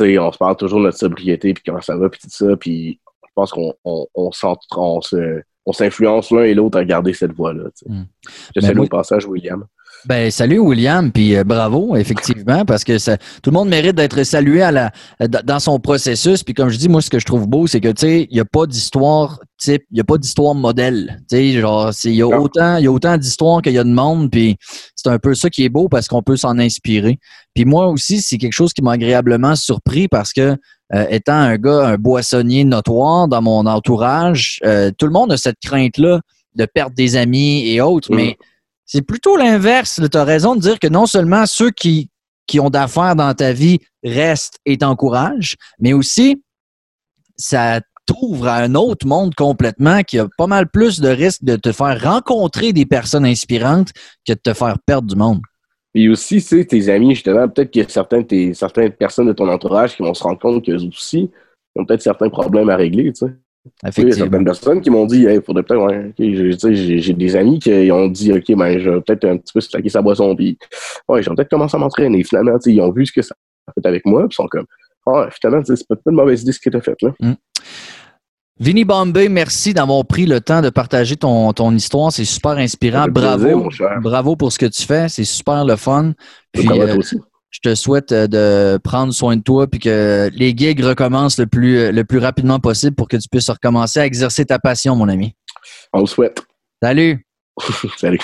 [0.00, 2.56] on se parle toujours de notre sobriété, puis comment ça va, puis tout ça.
[2.56, 6.84] Puis, je pense qu'on on, on, s'en- on se- on s'influence l'un et l'autre à
[6.84, 7.64] garder cette voie-là.
[7.86, 8.02] Mm.
[8.56, 9.64] Je Ben, salue moi- au passage William.
[10.04, 14.24] Ben, salut William, puis euh, bravo, effectivement, parce que ça, tout le monde mérite d'être
[14.24, 14.90] salué à la,
[15.44, 16.42] dans son processus.
[16.42, 18.34] Puis comme je dis, moi, ce que je trouve beau, c'est que, tu sais, il
[18.34, 21.22] n'y a pas d'histoire type, il n'y a pas d'histoire modèle.
[21.30, 23.78] Tu sais, genre, c'est- il y a autant, il y a autant d'histoires qu'il y
[23.78, 24.56] a de monde, puis
[24.96, 27.18] c'est un peu ça qui est beau parce qu'on peut s'en inspirer.
[27.54, 30.56] Puis moi aussi, c'est quelque chose qui m'a agréablement surpris parce que,
[30.94, 35.36] euh, étant un gars, un boissonnier notoire dans mon entourage, euh, tout le monde a
[35.36, 36.20] cette crainte-là
[36.56, 38.16] de perdre des amis et autres, Mm.
[38.16, 38.36] mais
[38.92, 40.02] c'est plutôt l'inverse.
[40.10, 42.10] Tu as raison de dire que non seulement ceux qui,
[42.58, 46.42] ont d'affaires dans ta vie restent et t'encouragent, mais aussi
[47.38, 51.56] ça t'ouvre à un autre monde complètement qui a pas mal plus de risques de
[51.56, 53.92] te faire rencontrer des personnes inspirantes
[54.26, 55.40] que de te faire perdre du monde.
[55.94, 59.48] Puis aussi, tu sais, tes amis, justement, peut-être qu'il y a certaines personnes de ton
[59.48, 61.30] entourage qui vont se rendre compte qu'eux aussi
[61.74, 63.32] ont peut-être certains problèmes à régler, tu sais.
[63.90, 66.98] Sais, Il y a certaines personnes qui m'ont dit, hey, faudrait peut-être, ouais, j'ai- j'ai
[67.00, 69.88] j'ai des amis qui ont dit, OK, ben, je vais peut-être un petit peu slacker
[69.88, 70.58] sa boisson, puis,
[71.08, 72.24] ouais, je vais peut-être commencer à m'entraîner.
[72.24, 73.34] Finalement, ils ont vu ce que ça
[73.68, 74.66] a fait avec moi, puis ils sont comme,
[75.06, 77.10] ah, finalement, c'est pas une mauvaise idée ce que tu as fait, là.
[78.60, 82.12] Vinny Bombay, merci d'avoir pris le temps de partager ton, ton histoire.
[82.12, 83.06] C'est super inspirant.
[83.08, 83.38] Bravo.
[83.44, 83.98] plaisir, mon cher.
[84.00, 85.08] Bravo pour ce que tu fais.
[85.08, 86.12] C'est super le fun.
[86.52, 87.16] Puis, euh, toi aussi.
[87.52, 91.46] Je te souhaite euh, de prendre soin de toi puis que les gigs recommencent le
[91.46, 94.96] plus, euh, le plus rapidement possible pour que tu puisses recommencer à exercer ta passion,
[94.96, 95.36] mon ami.
[95.92, 96.42] On le souhaite.
[96.82, 97.24] Salut!
[97.98, 98.18] Salut.